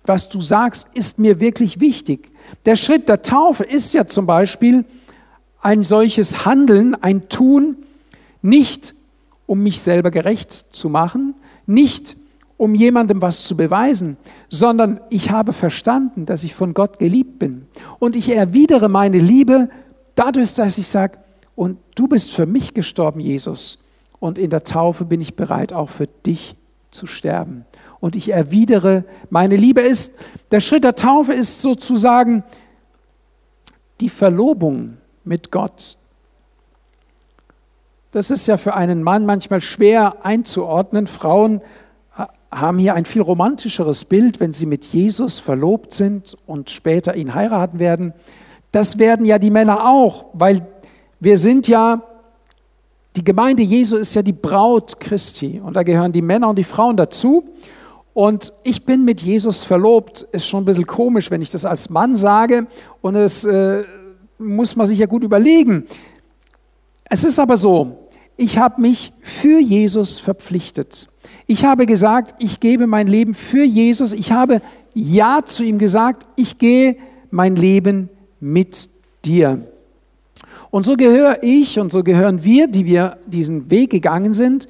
Was 0.05 0.29
du 0.29 0.39
sagst, 0.39 0.88
ist 0.93 1.17
mir 1.17 1.39
wirklich 1.39 1.79
wichtig. 1.79 2.31
Der 2.65 2.75
Schritt 2.75 3.10
der 3.10 3.23
Taufe 3.23 3.63
ist 3.63 3.93
ja 3.93 4.05
zum 4.05 4.27
Beispiel 4.27 4.86
ein 5.62 5.84
solches 5.84 6.45
Handeln, 6.45 6.93
ein 6.93 7.27
Tun, 7.27 7.77
nicht 8.43 8.93
um 9.47 9.63
mich 9.63 9.81
selber 9.81 10.12
gerecht 10.12 10.53
zu 10.53 10.89
machen, 10.89 11.34
nicht 11.65 12.17
um 12.57 12.73
jemandem 12.75 13.21
was 13.21 13.43
zu 13.43 13.57
beweisen, 13.57 14.17
sondern 14.49 15.01
ich 15.09 15.31
habe 15.31 15.53
verstanden, 15.53 16.25
dass 16.25 16.43
ich 16.43 16.55
von 16.55 16.73
Gott 16.73 16.99
geliebt 16.99 17.39
bin. 17.39 17.67
Und 17.99 18.15
ich 18.15 18.29
erwidere 18.33 18.89
meine 18.89 19.19
Liebe 19.19 19.69
dadurch, 20.15 20.53
dass 20.53 20.77
ich 20.77 20.87
sage, 20.87 21.17
und 21.55 21.77
du 21.95 22.07
bist 22.07 22.33
für 22.33 22.45
mich 22.45 22.73
gestorben, 22.73 23.19
Jesus. 23.19 23.79
Und 24.19 24.37
in 24.37 24.49
der 24.49 24.63
Taufe 24.63 25.05
bin 25.05 25.21
ich 25.21 25.35
bereit, 25.35 25.73
auch 25.73 25.89
für 25.89 26.07
dich 26.07 26.55
zu 26.91 27.07
sterben. 27.07 27.65
und 27.99 28.15
ich 28.15 28.31
erwidere 28.31 29.03
meine 29.31 29.55
Liebe 29.55 29.81
ist. 29.81 30.13
Der 30.51 30.59
Schritt 30.59 30.83
der 30.83 30.93
Taufe 30.93 31.33
ist 31.33 31.63
sozusagen 31.63 32.43
die 33.99 34.09
Verlobung 34.09 34.97
mit 35.23 35.51
Gott. 35.51 35.97
Das 38.11 38.29
ist 38.29 38.45
ja 38.45 38.57
für 38.57 38.75
einen 38.75 39.01
Mann 39.01 39.25
manchmal 39.25 39.59
schwer 39.59 40.23
einzuordnen. 40.23 41.07
Frauen 41.07 41.61
haben 42.59 42.79
hier 42.79 42.95
ein 42.95 43.05
viel 43.05 43.21
romantischeres 43.21 44.05
Bild, 44.05 44.39
wenn 44.39 44.53
sie 44.53 44.65
mit 44.65 44.85
Jesus 44.85 45.39
verlobt 45.39 45.93
sind 45.93 46.37
und 46.45 46.69
später 46.69 47.15
ihn 47.15 47.35
heiraten 47.35 47.79
werden. 47.79 48.13
Das 48.71 48.97
werden 48.97 49.25
ja 49.25 49.39
die 49.39 49.51
Männer 49.51 49.87
auch, 49.87 50.25
weil 50.33 50.65
wir 51.19 51.37
sind 51.37 51.67
ja, 51.67 52.03
die 53.15 53.23
Gemeinde 53.23 53.63
Jesu 53.63 53.97
ist 53.97 54.13
ja 54.15 54.21
die 54.21 54.33
Braut 54.33 54.99
Christi 54.99 55.61
und 55.63 55.75
da 55.75 55.83
gehören 55.83 56.11
die 56.11 56.21
Männer 56.21 56.49
und 56.49 56.57
die 56.57 56.63
Frauen 56.63 56.97
dazu. 56.97 57.45
Und 58.13 58.53
ich 58.63 58.85
bin 58.85 59.03
mit 59.03 59.21
Jesus 59.21 59.65
verlobt, 59.65 60.21
ist 60.31 60.47
schon 60.47 60.63
ein 60.63 60.65
bisschen 60.65 60.87
komisch, 60.87 61.31
wenn 61.31 61.41
ich 61.41 61.49
das 61.49 61.65
als 61.65 61.89
Mann 61.89 62.15
sage 62.15 62.67
und 63.01 63.15
es 63.15 63.43
äh, 63.43 63.83
muss 64.37 64.75
man 64.75 64.87
sich 64.87 64.99
ja 64.99 65.05
gut 65.05 65.23
überlegen. 65.23 65.85
Es 67.05 67.23
ist 67.23 67.39
aber 67.39 67.57
so, 67.57 68.04
ich 68.38 68.58
habe 68.58 68.82
mich 68.82 69.13
für 69.21 69.60
Jesus 69.60 70.19
verpflichtet. 70.19 71.08
Ich 71.48 71.63
habe 71.63 71.86
gesagt, 71.86 72.36
ich 72.39 72.60
gebe 72.60 72.88
mein 72.88 73.08
Leben 73.08 73.34
für 73.34 73.63
Jesus. 73.63 74.13
Ich 74.13 74.32
habe 74.32 74.62
Ja 74.93 75.41
zu 75.43 75.63
ihm 75.63 75.78
gesagt, 75.78 76.28
ich 76.36 76.58
gehe 76.58 76.98
mein 77.32 77.56
Leben 77.56 78.10
mit 78.39 78.89
dir. 79.24 79.62
Und 80.71 80.86
so 80.86 80.95
gehöre 80.95 81.39
ich 81.41 81.80
und 81.80 81.91
so 81.91 82.04
gehören 82.04 82.43
wir, 82.43 82.67
die 82.67 82.86
wir 82.86 83.17
diesen 83.28 83.69
Weg 83.69 83.91
gegangen 83.91 84.34
sind, 84.34 84.67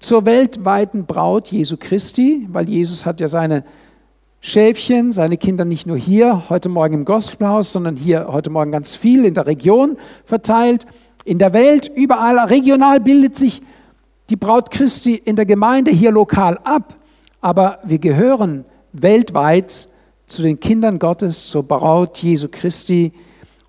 zur 0.00 0.26
weltweiten 0.26 1.06
Braut 1.06 1.52
Jesu 1.52 1.76
Christi, 1.78 2.46
weil 2.50 2.68
Jesus 2.68 3.06
hat 3.06 3.20
ja 3.20 3.28
seine 3.28 3.64
Schäfchen, 4.40 5.12
seine 5.12 5.36
Kinder 5.36 5.64
nicht 5.64 5.86
nur 5.86 5.96
hier, 5.96 6.48
heute 6.48 6.68
Morgen 6.68 6.94
im 6.94 7.04
Gospelhaus, 7.04 7.72
sondern 7.72 7.96
hier 7.96 8.28
heute 8.28 8.50
Morgen 8.50 8.70
ganz 8.70 8.94
viel 8.94 9.24
in 9.24 9.34
der 9.34 9.46
Region 9.46 9.96
verteilt. 10.24 10.86
In 11.26 11.40
der 11.40 11.52
Welt, 11.52 11.90
überall, 11.92 12.38
regional 12.38 13.00
bildet 13.00 13.34
sich 13.34 13.60
die 14.30 14.36
Braut 14.36 14.70
Christi 14.70 15.16
in 15.16 15.34
der 15.34 15.44
Gemeinde 15.44 15.90
hier 15.90 16.12
lokal 16.12 16.56
ab, 16.62 16.94
aber 17.40 17.80
wir 17.82 17.98
gehören 17.98 18.64
weltweit 18.92 19.88
zu 20.28 20.42
den 20.44 20.60
Kindern 20.60 21.00
Gottes, 21.00 21.48
zur 21.48 21.64
Braut 21.64 22.18
Jesu 22.18 22.46
Christi 22.48 23.12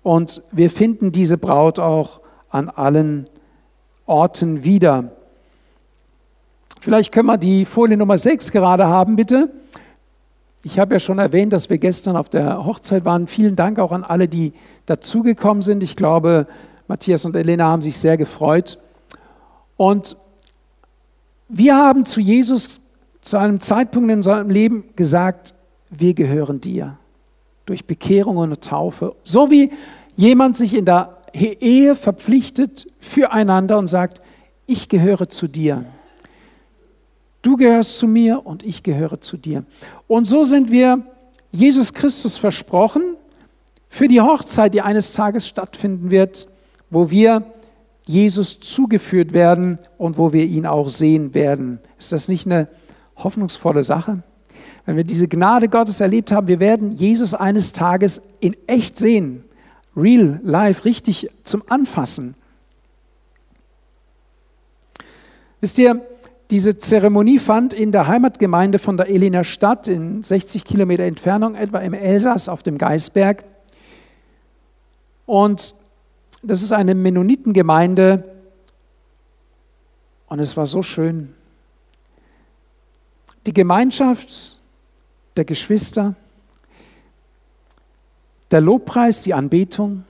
und 0.04 0.40
wir 0.52 0.70
finden 0.70 1.10
diese 1.10 1.36
Braut 1.36 1.80
auch 1.80 2.20
an 2.48 2.68
allen 2.68 3.28
Orten 4.06 4.62
wieder. 4.62 5.10
Vielleicht 6.78 7.10
können 7.10 7.26
wir 7.26 7.38
die 7.38 7.64
Folie 7.64 7.96
Nummer 7.96 8.18
6 8.18 8.52
gerade 8.52 8.86
haben, 8.86 9.16
bitte. 9.16 9.50
Ich 10.62 10.78
habe 10.78 10.94
ja 10.94 11.00
schon 11.00 11.18
erwähnt, 11.18 11.52
dass 11.52 11.68
wir 11.68 11.78
gestern 11.78 12.16
auf 12.16 12.28
der 12.28 12.64
Hochzeit 12.64 13.04
waren. 13.04 13.26
Vielen 13.26 13.56
Dank 13.56 13.80
auch 13.80 13.90
an 13.90 14.04
alle, 14.04 14.28
die 14.28 14.52
dazugekommen 14.86 15.62
sind. 15.62 15.82
Ich 15.82 15.96
glaube, 15.96 16.46
Matthias 16.88 17.24
und 17.24 17.36
Elena 17.36 17.66
haben 17.66 17.82
sich 17.82 17.96
sehr 17.98 18.16
gefreut. 18.16 18.78
Und 19.76 20.16
wir 21.48 21.76
haben 21.76 22.04
zu 22.04 22.20
Jesus 22.20 22.80
zu 23.20 23.36
einem 23.36 23.60
Zeitpunkt 23.60 24.10
in 24.10 24.22
seinem 24.22 24.50
Leben 24.50 24.84
gesagt, 24.96 25.54
wir 25.90 26.14
gehören 26.14 26.60
dir 26.60 26.98
durch 27.66 27.84
Bekehrung 27.84 28.38
und 28.38 28.62
Taufe. 28.62 29.14
So 29.22 29.50
wie 29.50 29.70
jemand 30.16 30.56
sich 30.56 30.74
in 30.74 30.86
der 30.86 31.18
Ehe 31.32 31.94
verpflichtet 31.94 32.86
füreinander 32.98 33.78
und 33.78 33.86
sagt, 33.86 34.20
ich 34.66 34.88
gehöre 34.88 35.28
zu 35.28 35.46
dir. 35.46 35.84
Du 37.42 37.56
gehörst 37.56 37.98
zu 37.98 38.06
mir 38.06 38.44
und 38.44 38.62
ich 38.62 38.82
gehöre 38.82 39.20
zu 39.20 39.36
dir. 39.36 39.64
Und 40.06 40.26
so 40.26 40.42
sind 40.42 40.70
wir 40.70 41.02
Jesus 41.52 41.92
Christus 41.92 42.38
versprochen 42.38 43.16
für 43.88 44.08
die 44.08 44.20
Hochzeit, 44.20 44.74
die 44.74 44.82
eines 44.82 45.12
Tages 45.12 45.46
stattfinden 45.46 46.10
wird, 46.10 46.48
wo 46.90 47.10
wir 47.10 47.44
Jesus 48.04 48.58
zugeführt 48.60 49.32
werden 49.32 49.78
und 49.98 50.16
wo 50.16 50.32
wir 50.32 50.44
ihn 50.44 50.66
auch 50.66 50.88
sehen 50.88 51.34
werden. 51.34 51.78
Ist 51.98 52.12
das 52.12 52.28
nicht 52.28 52.46
eine 52.46 52.68
hoffnungsvolle 53.16 53.82
Sache? 53.82 54.22
Wenn 54.86 54.96
wir 54.96 55.04
diese 55.04 55.28
Gnade 55.28 55.68
Gottes 55.68 56.00
erlebt 56.00 56.32
haben, 56.32 56.48
wir 56.48 56.60
werden 56.60 56.92
Jesus 56.92 57.34
eines 57.34 57.74
Tages 57.74 58.22
in 58.40 58.56
echt 58.66 58.96
sehen, 58.96 59.44
real, 59.94 60.40
live, 60.42 60.86
richtig 60.86 61.28
zum 61.44 61.62
Anfassen. 61.68 62.34
Wisst 65.60 65.78
ihr, 65.78 66.00
diese 66.50 66.78
Zeremonie 66.78 67.38
fand 67.38 67.74
in 67.74 67.92
der 67.92 68.06
Heimatgemeinde 68.06 68.78
von 68.78 68.96
der 68.96 69.08
Eliner 69.08 69.44
statt, 69.44 69.86
in 69.86 70.22
60 70.22 70.64
Kilometer 70.64 71.02
Entfernung 71.02 71.54
etwa 71.54 71.80
im 71.80 71.92
Elsass 71.92 72.48
auf 72.48 72.62
dem 72.62 72.78
Geisberg. 72.78 73.44
Und 75.26 75.74
das 76.42 76.62
ist 76.62 76.72
eine 76.72 76.94
Mennonitengemeinde 76.94 78.24
und 80.28 80.40
es 80.40 80.56
war 80.56 80.66
so 80.66 80.82
schön. 80.82 81.34
Die 83.46 83.52
Gemeinschaft 83.52 84.60
der 85.36 85.44
Geschwister, 85.44 86.14
der 88.50 88.60
Lobpreis, 88.60 89.22
die 89.22 89.34
Anbetung. 89.34 90.04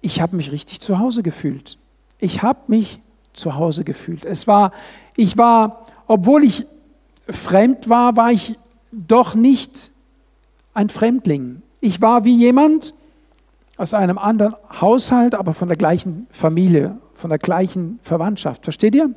Ich 0.00 0.20
habe 0.20 0.36
mich 0.36 0.52
richtig 0.52 0.80
zu 0.80 0.98
Hause 0.98 1.22
gefühlt. 1.22 1.78
Ich 2.18 2.42
habe 2.42 2.60
mich 2.68 3.00
zu 3.32 3.54
Hause 3.54 3.84
gefühlt. 3.84 4.24
Es 4.24 4.46
war, 4.46 4.72
ich 5.16 5.36
war, 5.36 5.86
obwohl 6.06 6.44
ich 6.44 6.66
fremd 7.28 7.88
war, 7.88 8.16
war 8.16 8.32
ich 8.32 8.58
doch 8.92 9.34
nicht 9.34 9.90
ein 10.74 10.88
Fremdling. 10.88 11.62
Ich 11.80 12.00
war 12.00 12.24
wie 12.24 12.36
jemand, 12.36 12.94
aus 13.76 13.94
einem 13.94 14.18
anderen 14.18 14.54
Haushalt, 14.80 15.34
aber 15.34 15.54
von 15.54 15.68
der 15.68 15.76
gleichen 15.76 16.26
Familie, 16.30 16.98
von 17.14 17.30
der 17.30 17.38
gleichen 17.38 17.98
Verwandtschaft. 18.02 18.64
Versteht 18.64 18.94
ihr? 18.94 19.10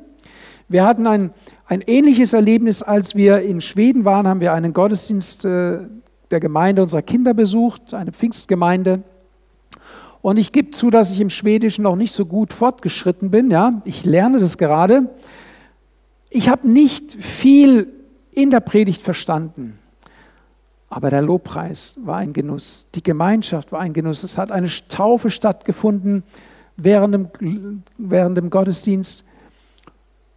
Wir 0.68 0.84
hatten 0.84 1.06
ein, 1.06 1.30
ein 1.66 1.80
ähnliches 1.80 2.32
Erlebnis, 2.32 2.82
als 2.82 3.16
wir 3.16 3.40
in 3.40 3.60
Schweden 3.60 4.04
waren, 4.04 4.28
haben 4.28 4.40
wir 4.40 4.52
einen 4.52 4.72
Gottesdienst 4.72 5.44
äh, 5.44 5.80
der 6.30 6.40
Gemeinde 6.40 6.82
unserer 6.82 7.02
Kinder 7.02 7.34
besucht, 7.34 7.92
eine 7.92 8.12
Pfingstgemeinde. 8.12 9.02
Und 10.22 10.36
ich 10.36 10.52
gebe 10.52 10.70
zu, 10.70 10.90
dass 10.90 11.10
ich 11.10 11.20
im 11.20 11.30
Schwedischen 11.30 11.82
noch 11.82 11.96
nicht 11.96 12.12
so 12.12 12.24
gut 12.24 12.52
fortgeschritten 12.52 13.32
bin. 13.32 13.50
Ja? 13.50 13.82
Ich 13.84 14.04
lerne 14.04 14.38
das 14.38 14.58
gerade. 14.58 15.10
Ich 16.28 16.48
habe 16.48 16.68
nicht 16.70 17.12
viel 17.12 17.88
in 18.30 18.50
der 18.50 18.60
Predigt 18.60 19.02
verstanden. 19.02 19.79
Aber 20.90 21.08
der 21.08 21.22
Lobpreis 21.22 21.96
war 22.04 22.16
ein 22.16 22.32
Genuss, 22.32 22.88
die 22.96 23.02
Gemeinschaft 23.02 23.70
war 23.70 23.80
ein 23.80 23.92
Genuss. 23.92 24.24
Es 24.24 24.36
hat 24.36 24.50
eine 24.50 24.68
Taufe 24.88 25.30
stattgefunden 25.30 26.24
während 26.76 27.14
dem, 27.14 27.82
während 27.96 28.36
dem 28.36 28.50
Gottesdienst. 28.50 29.24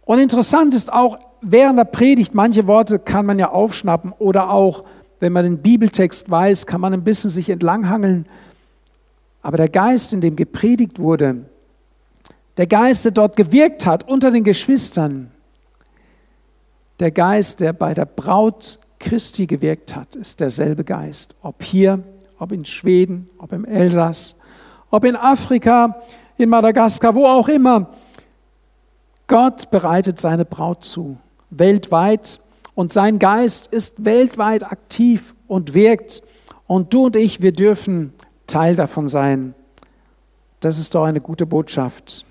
Und 0.04 0.20
interessant 0.20 0.72
ist 0.72 0.92
auch, 0.92 1.18
während 1.40 1.78
der 1.78 1.84
Predigt, 1.84 2.34
manche 2.34 2.68
Worte 2.68 3.00
kann 3.00 3.26
man 3.26 3.38
ja 3.40 3.50
aufschnappen 3.50 4.12
oder 4.18 4.50
auch, 4.50 4.84
wenn 5.18 5.32
man 5.32 5.44
den 5.44 5.58
Bibeltext 5.58 6.30
weiß, 6.30 6.66
kann 6.66 6.80
man 6.80 6.92
ein 6.92 7.02
bisschen 7.02 7.30
sich 7.30 7.50
entlanghangeln. 7.50 8.26
Aber 9.42 9.56
der 9.56 9.68
Geist, 9.68 10.12
in 10.12 10.20
dem 10.20 10.36
gepredigt 10.36 11.00
wurde, 11.00 11.46
der 12.58 12.66
Geist, 12.68 13.04
der 13.04 13.12
dort 13.12 13.34
gewirkt 13.34 13.86
hat 13.86 14.08
unter 14.08 14.30
den 14.30 14.44
Geschwistern, 14.44 15.32
der 17.00 17.10
Geist, 17.10 17.60
der 17.60 17.72
bei 17.72 17.92
der 17.92 18.04
Braut 18.04 18.78
Christi 19.04 19.46
gewirkt 19.46 19.94
hat, 19.94 20.16
ist 20.16 20.40
derselbe 20.40 20.82
Geist. 20.82 21.36
Ob 21.42 21.62
hier, 21.62 22.02
ob 22.38 22.52
in 22.52 22.64
Schweden, 22.64 23.28
ob 23.38 23.52
im 23.52 23.66
Elsass, 23.66 24.34
ob 24.90 25.04
in 25.04 25.14
Afrika, 25.14 26.02
in 26.38 26.48
Madagaskar, 26.48 27.14
wo 27.14 27.26
auch 27.26 27.48
immer. 27.48 27.90
Gott 29.26 29.70
bereitet 29.70 30.20
seine 30.20 30.46
Braut 30.46 30.84
zu, 30.84 31.18
weltweit. 31.50 32.40
Und 32.74 32.92
sein 32.92 33.18
Geist 33.18 33.66
ist 33.68 34.04
weltweit 34.04 34.64
aktiv 34.64 35.34
und 35.46 35.74
wirkt. 35.74 36.22
Und 36.66 36.94
du 36.94 37.04
und 37.04 37.16
ich, 37.16 37.42
wir 37.42 37.52
dürfen 37.52 38.14
Teil 38.46 38.74
davon 38.74 39.08
sein. 39.08 39.54
Das 40.60 40.78
ist 40.78 40.94
doch 40.94 41.04
eine 41.04 41.20
gute 41.20 41.44
Botschaft. 41.44 42.24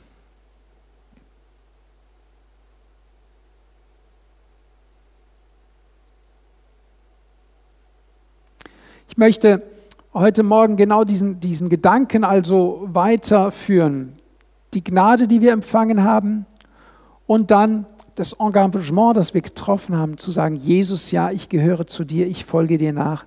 Ich 9.14 9.18
möchte 9.20 9.62
heute 10.16 10.42
Morgen 10.42 10.76
genau 10.76 11.04
diesen, 11.04 11.40
diesen 11.40 11.70
Gedanken 11.70 12.24
also 12.24 12.82
weiterführen. 12.92 14.16
Die 14.74 14.84
Gnade, 14.84 15.28
die 15.28 15.40
wir 15.40 15.52
empfangen 15.52 16.04
haben 16.04 16.48
und 17.28 17.52
dann 17.52 17.86
das 18.16 18.34
Engagement, 18.34 19.16
das 19.16 19.36
wir 19.36 19.42
getroffen 19.42 19.96
haben, 19.96 20.18
zu 20.18 20.32
sagen, 20.32 20.56
Jesus, 20.56 21.12
ja, 21.12 21.30
ich 21.30 21.48
gehöre 21.50 21.86
zu 21.86 22.06
dir, 22.06 22.26
ich 22.26 22.46
folge 22.46 22.80
dir 22.80 22.92
nach. 22.92 23.24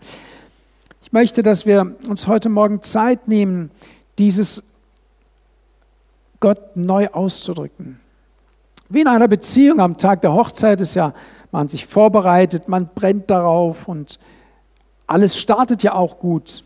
Ich 1.02 1.12
möchte, 1.12 1.44
dass 1.44 1.66
wir 1.66 1.94
uns 2.08 2.26
heute 2.26 2.48
Morgen 2.48 2.82
Zeit 2.82 3.28
nehmen, 3.28 3.70
dieses 4.18 4.64
Gott 6.40 6.74
neu 6.74 7.10
auszudrücken. 7.10 8.00
Wie 8.88 9.02
in 9.02 9.06
einer 9.06 9.28
Beziehung 9.28 9.78
am 9.78 9.96
Tag 9.96 10.22
der 10.22 10.32
Hochzeit 10.32 10.80
ist 10.80 10.96
ja 10.96 11.14
man 11.52 11.68
sich 11.68 11.86
vorbereitet, 11.86 12.66
man 12.66 12.88
brennt 12.92 13.30
darauf 13.30 13.86
und 13.86 14.18
alles 15.06 15.36
startet 15.36 15.82
ja 15.82 15.94
auch 15.94 16.18
gut. 16.18 16.64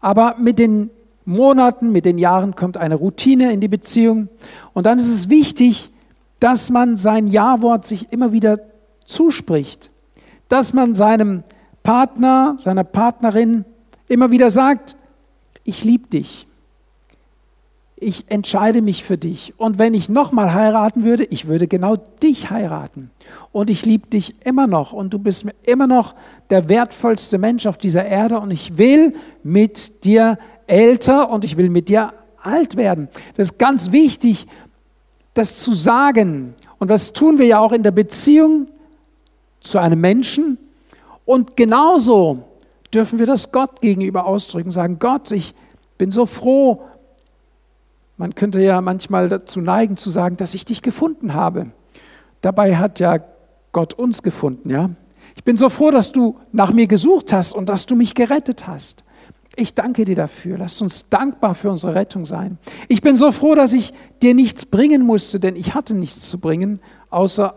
Aber 0.00 0.36
mit 0.38 0.58
den 0.58 0.90
Monaten, 1.24 1.92
mit 1.92 2.04
den 2.04 2.18
Jahren 2.18 2.56
kommt 2.56 2.76
eine 2.78 2.94
Routine 2.94 3.52
in 3.52 3.60
die 3.60 3.68
Beziehung. 3.68 4.28
Und 4.72 4.86
dann 4.86 4.98
ist 4.98 5.08
es 5.08 5.28
wichtig, 5.28 5.90
dass 6.40 6.70
man 6.70 6.96
sein 6.96 7.26
Ja-Wort 7.26 7.84
sich 7.86 8.12
immer 8.12 8.32
wieder 8.32 8.58
zuspricht, 9.04 9.90
dass 10.48 10.72
man 10.72 10.94
seinem 10.94 11.42
Partner, 11.82 12.56
seiner 12.58 12.84
Partnerin 12.84 13.64
immer 14.08 14.30
wieder 14.30 14.50
sagt, 14.50 14.96
ich 15.64 15.84
liebe 15.84 16.08
dich, 16.08 16.47
ich 18.00 18.24
entscheide 18.28 18.82
mich 18.82 19.04
für 19.04 19.18
dich. 19.18 19.54
Und 19.56 19.78
wenn 19.78 19.94
ich 19.94 20.08
nochmal 20.08 20.54
heiraten 20.54 21.04
würde, 21.04 21.24
ich 21.24 21.46
würde 21.48 21.66
genau 21.66 21.96
dich 22.22 22.50
heiraten. 22.50 23.10
Und 23.52 23.70
ich 23.70 23.84
liebe 23.84 24.06
dich 24.08 24.34
immer 24.44 24.66
noch. 24.66 24.92
Und 24.92 25.12
du 25.14 25.18
bist 25.18 25.44
mir 25.44 25.54
immer 25.64 25.86
noch 25.86 26.14
der 26.50 26.68
wertvollste 26.68 27.38
Mensch 27.38 27.66
auf 27.66 27.78
dieser 27.78 28.04
Erde. 28.04 28.40
Und 28.40 28.50
ich 28.50 28.78
will 28.78 29.14
mit 29.42 30.04
dir 30.04 30.38
älter 30.66 31.30
und 31.30 31.44
ich 31.44 31.56
will 31.56 31.70
mit 31.70 31.88
dir 31.88 32.12
alt 32.42 32.76
werden. 32.76 33.08
Das 33.36 33.48
ist 33.48 33.58
ganz 33.58 33.92
wichtig, 33.92 34.46
das 35.34 35.60
zu 35.60 35.72
sagen. 35.72 36.54
Und 36.78 36.90
das 36.90 37.12
tun 37.12 37.38
wir 37.38 37.46
ja 37.46 37.58
auch 37.58 37.72
in 37.72 37.82
der 37.82 37.90
Beziehung 37.90 38.68
zu 39.60 39.78
einem 39.78 40.00
Menschen. 40.00 40.58
Und 41.24 41.56
genauso 41.56 42.44
dürfen 42.94 43.18
wir 43.18 43.26
das 43.26 43.52
Gott 43.52 43.80
gegenüber 43.80 44.26
ausdrücken. 44.26 44.70
Sagen, 44.70 44.98
Gott, 44.98 45.30
ich 45.32 45.54
bin 45.98 46.10
so 46.10 46.26
froh, 46.26 46.82
man 48.18 48.34
könnte 48.34 48.60
ja 48.60 48.80
manchmal 48.80 49.28
dazu 49.28 49.60
neigen 49.60 49.96
zu 49.96 50.10
sagen, 50.10 50.36
dass 50.36 50.52
ich 50.52 50.64
dich 50.64 50.82
gefunden 50.82 51.34
habe. 51.34 51.68
Dabei 52.40 52.76
hat 52.76 53.00
ja 53.00 53.18
Gott 53.72 53.94
uns 53.94 54.22
gefunden, 54.22 54.70
ja. 54.70 54.90
Ich 55.36 55.44
bin 55.44 55.56
so 55.56 55.70
froh, 55.70 55.92
dass 55.92 56.10
du 56.10 56.36
nach 56.50 56.72
mir 56.72 56.88
gesucht 56.88 57.32
hast 57.32 57.52
und 57.52 57.68
dass 57.68 57.86
du 57.86 57.94
mich 57.94 58.14
gerettet 58.14 58.66
hast. 58.66 59.04
Ich 59.54 59.74
danke 59.74 60.04
dir 60.04 60.16
dafür. 60.16 60.58
Lass 60.58 60.80
uns 60.82 61.08
dankbar 61.08 61.54
für 61.54 61.70
unsere 61.70 61.94
Rettung 61.94 62.24
sein. 62.24 62.58
Ich 62.88 63.02
bin 63.02 63.16
so 63.16 63.30
froh, 63.32 63.54
dass 63.54 63.72
ich 63.72 63.92
dir 64.20 64.34
nichts 64.34 64.66
bringen 64.66 65.02
musste, 65.02 65.38
denn 65.38 65.54
ich 65.56 65.74
hatte 65.74 65.94
nichts 65.94 66.28
zu 66.28 66.40
bringen, 66.40 66.80
außer 67.10 67.54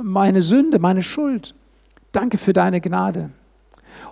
meine 0.00 0.42
Sünde, 0.42 0.78
meine 0.78 1.02
Schuld. 1.02 1.54
Danke 2.12 2.38
für 2.38 2.52
deine 2.52 2.80
Gnade. 2.80 3.30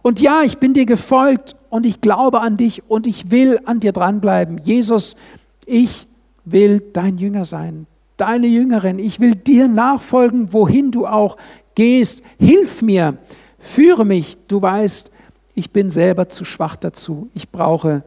Und 0.02 0.20
ja, 0.20 0.42
ich 0.42 0.58
bin 0.58 0.74
dir 0.74 0.86
gefolgt 0.86 1.54
und 1.70 1.86
ich 1.86 2.00
glaube 2.00 2.40
an 2.40 2.56
dich 2.56 2.90
und 2.90 3.06
ich 3.06 3.30
will 3.30 3.60
an 3.64 3.78
dir 3.78 3.92
dranbleiben. 3.92 4.58
Jesus, 4.58 5.16
ich 5.66 6.06
will 6.44 6.80
dein 6.92 7.18
Jünger 7.18 7.44
sein, 7.44 7.86
deine 8.16 8.46
Jüngerin. 8.46 8.98
Ich 8.98 9.20
will 9.20 9.34
dir 9.34 9.68
nachfolgen, 9.68 10.52
wohin 10.52 10.90
du 10.90 11.06
auch 11.06 11.36
gehst. 11.74 12.22
Hilf 12.38 12.82
mir, 12.82 13.18
führe 13.58 14.04
mich. 14.04 14.38
Du 14.48 14.60
weißt, 14.60 15.10
ich 15.54 15.70
bin 15.70 15.90
selber 15.90 16.28
zu 16.28 16.44
schwach 16.44 16.76
dazu. 16.76 17.28
Ich 17.34 17.50
brauche 17.50 18.02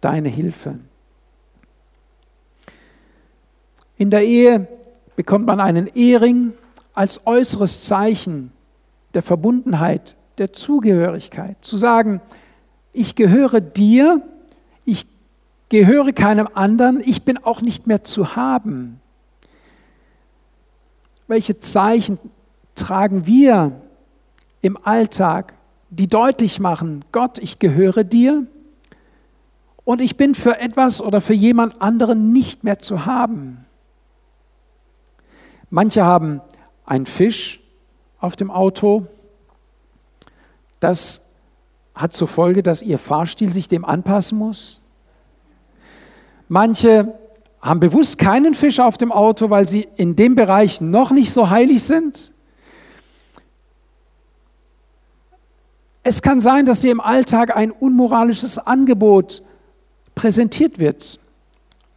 deine 0.00 0.28
Hilfe. 0.28 0.78
In 3.96 4.10
der 4.10 4.24
Ehe 4.24 4.66
bekommt 5.16 5.46
man 5.46 5.60
einen 5.60 5.86
Ehering 5.86 6.52
als 6.94 7.26
äußeres 7.26 7.84
Zeichen 7.84 8.52
der 9.14 9.22
Verbundenheit, 9.22 10.16
der 10.38 10.52
Zugehörigkeit. 10.52 11.56
Zu 11.60 11.76
sagen, 11.76 12.20
ich 12.92 13.14
gehöre 13.14 13.60
dir, 13.60 14.22
gehöre 15.72 16.12
keinem 16.12 16.50
anderen, 16.52 17.00
ich 17.00 17.22
bin 17.22 17.38
auch 17.38 17.62
nicht 17.62 17.86
mehr 17.86 18.04
zu 18.04 18.36
haben. 18.36 19.00
Welche 21.26 21.58
Zeichen 21.58 22.18
tragen 22.74 23.24
wir 23.24 23.72
im 24.60 24.76
Alltag, 24.76 25.54
die 25.88 26.08
deutlich 26.08 26.60
machen, 26.60 27.06
Gott, 27.10 27.38
ich 27.38 27.58
gehöre 27.58 28.04
dir 28.04 28.46
und 29.84 30.02
ich 30.02 30.18
bin 30.18 30.34
für 30.34 30.58
etwas 30.60 31.00
oder 31.00 31.22
für 31.22 31.32
jemand 31.32 31.80
anderen 31.80 32.34
nicht 32.34 32.64
mehr 32.64 32.78
zu 32.78 33.06
haben. 33.06 33.64
Manche 35.70 36.04
haben 36.04 36.42
einen 36.84 37.06
Fisch 37.06 37.60
auf 38.20 38.36
dem 38.36 38.50
Auto. 38.50 39.06
Das 40.80 41.22
hat 41.94 42.12
zur 42.12 42.28
Folge, 42.28 42.62
dass 42.62 42.82
ihr 42.82 42.98
Fahrstil 42.98 43.48
sich 43.48 43.68
dem 43.68 43.86
anpassen 43.86 44.36
muss. 44.36 44.81
Manche 46.52 47.18
haben 47.62 47.80
bewusst 47.80 48.18
keinen 48.18 48.52
Fisch 48.52 48.78
auf 48.78 48.98
dem 48.98 49.10
Auto, 49.10 49.48
weil 49.48 49.66
sie 49.66 49.88
in 49.96 50.16
dem 50.16 50.34
Bereich 50.34 50.82
noch 50.82 51.10
nicht 51.10 51.32
so 51.32 51.48
heilig 51.48 51.82
sind. 51.82 52.34
Es 56.02 56.20
kann 56.20 56.42
sein, 56.42 56.66
dass 56.66 56.80
dir 56.80 56.92
im 56.92 57.00
Alltag 57.00 57.56
ein 57.56 57.70
unmoralisches 57.70 58.58
Angebot 58.58 59.42
präsentiert 60.14 60.78
wird 60.78 61.18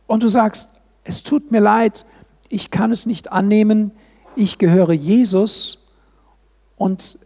und 0.08 0.24
du 0.24 0.30
sagst, 0.30 0.70
es 1.04 1.24
tut 1.24 1.52
mir 1.52 1.60
leid, 1.60 2.06
ich 2.48 2.72
kann 2.72 2.94
es 2.94 3.06
nicht 3.06 3.34
annehmen, 3.34 3.91
ich 4.38 4.58
gehöre 4.58 4.94
Jesus 4.94 5.80
und 6.78 7.20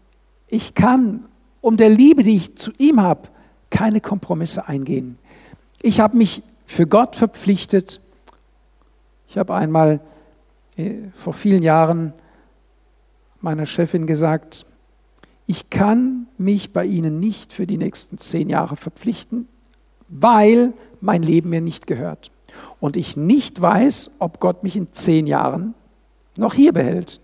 ich 0.48 0.74
kann 0.74 1.26
um 1.62 1.78
der 1.78 1.90
Liebe, 1.90 2.24
die 2.24 2.38
ich 2.38 2.58
zu 2.58 2.72
ihm 2.80 3.00
habe, 3.00 3.28
keine 3.70 4.02
Kompromisse 4.02 4.68
eingehen. 4.68 5.20
Ich 5.84 6.00
habe 6.00 6.18
mich 6.18 6.42
für 6.70 6.86
Gott 6.86 7.16
verpflichtet. 7.16 8.00
Ich 9.28 9.40
habe 9.40 9.56
einmal 9.56 10.00
äh, 10.78 10.94
vor 11.16 11.34
vielen 11.34 11.64
Jahren 11.64 12.14
meiner 13.42 13.66
Chefin 13.66 14.06
gesagt, 14.06 14.68
ich 15.48 15.72
kann 15.72 16.28
mich 16.38 16.72
bei 16.72 16.86
Ihnen 16.86 17.20
nicht 17.20 17.54
für 17.54 17.66
die 17.66 17.78
nächsten 17.78 18.20
zehn 18.20 18.50
Jahre 18.50 18.76
verpflichten, 18.76 19.48
weil 20.10 20.74
mein 21.02 21.24
Leben 21.24 21.50
mir 21.50 21.60
nicht 21.60 21.88
gehört. 21.88 22.30
Und 22.80 22.98
ich 22.98 23.18
nicht 23.18 23.60
weiß, 23.60 24.12
ob 24.20 24.40
Gott 24.40 24.62
mich 24.62 24.76
in 24.76 24.94
zehn 24.94 25.26
Jahren 25.26 25.74
noch 26.38 26.54
hier 26.54 26.72
behält. 26.72 27.20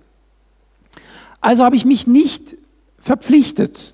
Also 1.39 1.63
habe 1.63 1.75
ich 1.75 1.85
mich 1.85 2.07
nicht 2.07 2.57
verpflichtet. 2.97 3.93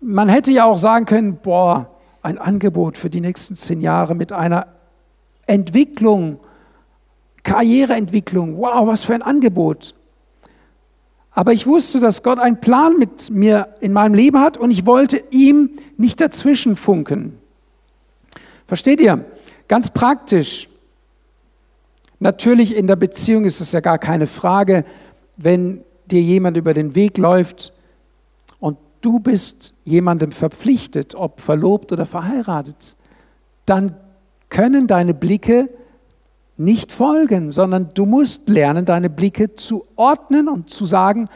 Man 0.00 0.30
hätte 0.30 0.50
ja 0.50 0.64
auch 0.64 0.78
sagen 0.78 1.04
können, 1.04 1.36
boah, 1.36 1.93
ein 2.24 2.38
Angebot 2.38 2.96
für 2.96 3.10
die 3.10 3.20
nächsten 3.20 3.54
zehn 3.54 3.80
Jahre 3.80 4.14
mit 4.14 4.32
einer 4.32 4.66
Entwicklung, 5.46 6.40
Karriereentwicklung. 7.42 8.56
Wow, 8.56 8.86
was 8.86 9.04
für 9.04 9.14
ein 9.14 9.22
Angebot. 9.22 9.94
Aber 11.32 11.52
ich 11.52 11.66
wusste, 11.66 12.00
dass 12.00 12.22
Gott 12.22 12.38
einen 12.38 12.60
Plan 12.60 12.96
mit 12.96 13.30
mir 13.30 13.74
in 13.80 13.92
meinem 13.92 14.14
Leben 14.14 14.40
hat 14.40 14.56
und 14.56 14.70
ich 14.70 14.86
wollte 14.86 15.22
ihm 15.30 15.70
nicht 15.96 16.20
dazwischen 16.20 16.76
funken. 16.76 17.38
Versteht 18.66 19.00
ihr? 19.00 19.24
Ganz 19.68 19.90
praktisch. 19.90 20.68
Natürlich 22.20 22.74
in 22.74 22.86
der 22.86 22.96
Beziehung 22.96 23.44
ist 23.44 23.60
es 23.60 23.72
ja 23.72 23.80
gar 23.80 23.98
keine 23.98 24.26
Frage, 24.26 24.86
wenn 25.36 25.82
dir 26.06 26.22
jemand 26.22 26.56
über 26.56 26.72
den 26.72 26.94
Weg 26.94 27.18
läuft, 27.18 27.72
du 29.04 29.18
bist 29.18 29.74
jemandem 29.84 30.32
verpflichtet, 30.32 31.14
ob 31.14 31.40
verlobt 31.40 31.92
oder 31.92 32.06
verheiratet, 32.06 32.96
dann 33.66 33.96
können 34.48 34.86
deine 34.86 35.14
Blicke 35.14 35.68
nicht 36.56 36.92
folgen, 36.92 37.50
sondern 37.50 37.90
du 37.94 38.06
musst 38.06 38.48
lernen, 38.48 38.84
deine 38.84 39.10
Blicke 39.10 39.56
zu 39.56 39.84
ordnen 39.96 40.48
und 40.48 40.70
zu 40.70 40.84
sagen, 40.84 41.28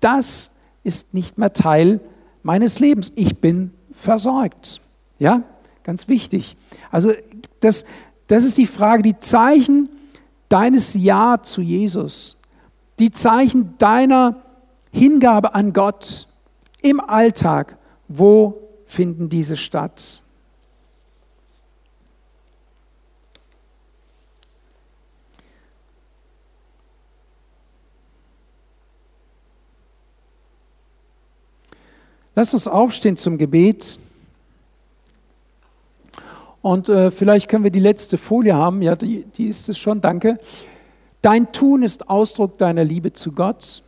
das 0.00 0.50
ist 0.82 1.14
nicht 1.14 1.38
mehr 1.38 1.52
Teil 1.52 2.00
meines 2.42 2.80
Lebens. 2.80 3.12
Ich 3.14 3.38
bin 3.38 3.72
versorgt. 3.92 4.80
Ja, 5.18 5.42
ganz 5.84 6.08
wichtig. 6.08 6.56
Also 6.90 7.12
das, 7.60 7.86
das 8.26 8.44
ist 8.44 8.58
die 8.58 8.66
Frage, 8.66 9.02
die 9.02 9.18
Zeichen 9.18 9.88
deines 10.48 10.94
Ja 10.94 11.38
zu 11.42 11.62
Jesus, 11.62 12.36
die 12.98 13.10
Zeichen 13.10 13.74
deiner 13.78 14.42
Hingabe 14.92 15.54
an 15.54 15.72
Gott, 15.72 16.26
im 16.84 17.00
Alltag, 17.00 17.78
wo 18.08 18.68
finden 18.84 19.30
diese 19.30 19.56
statt? 19.56 20.22
Lass 32.34 32.52
uns 32.52 32.68
aufstehen 32.68 33.16
zum 33.16 33.38
Gebet. 33.38 33.98
Und 36.60 36.88
äh, 36.90 37.10
vielleicht 37.10 37.48
können 37.48 37.64
wir 37.64 37.70
die 37.70 37.80
letzte 37.80 38.18
Folie 38.18 38.54
haben. 38.54 38.82
Ja, 38.82 38.94
die, 38.94 39.24
die 39.24 39.46
ist 39.46 39.68
es 39.70 39.78
schon. 39.78 40.02
Danke. 40.02 40.38
Dein 41.22 41.50
Tun 41.52 41.82
ist 41.82 42.10
Ausdruck 42.10 42.58
deiner 42.58 42.84
Liebe 42.84 43.14
zu 43.14 43.32
Gott. 43.32 43.82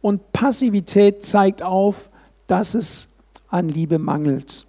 Und 0.00 0.32
Passivität 0.32 1.24
zeigt 1.24 1.62
auf, 1.62 2.10
dass 2.46 2.74
es 2.74 3.08
an 3.48 3.68
Liebe 3.68 3.98
mangelt. 3.98 4.66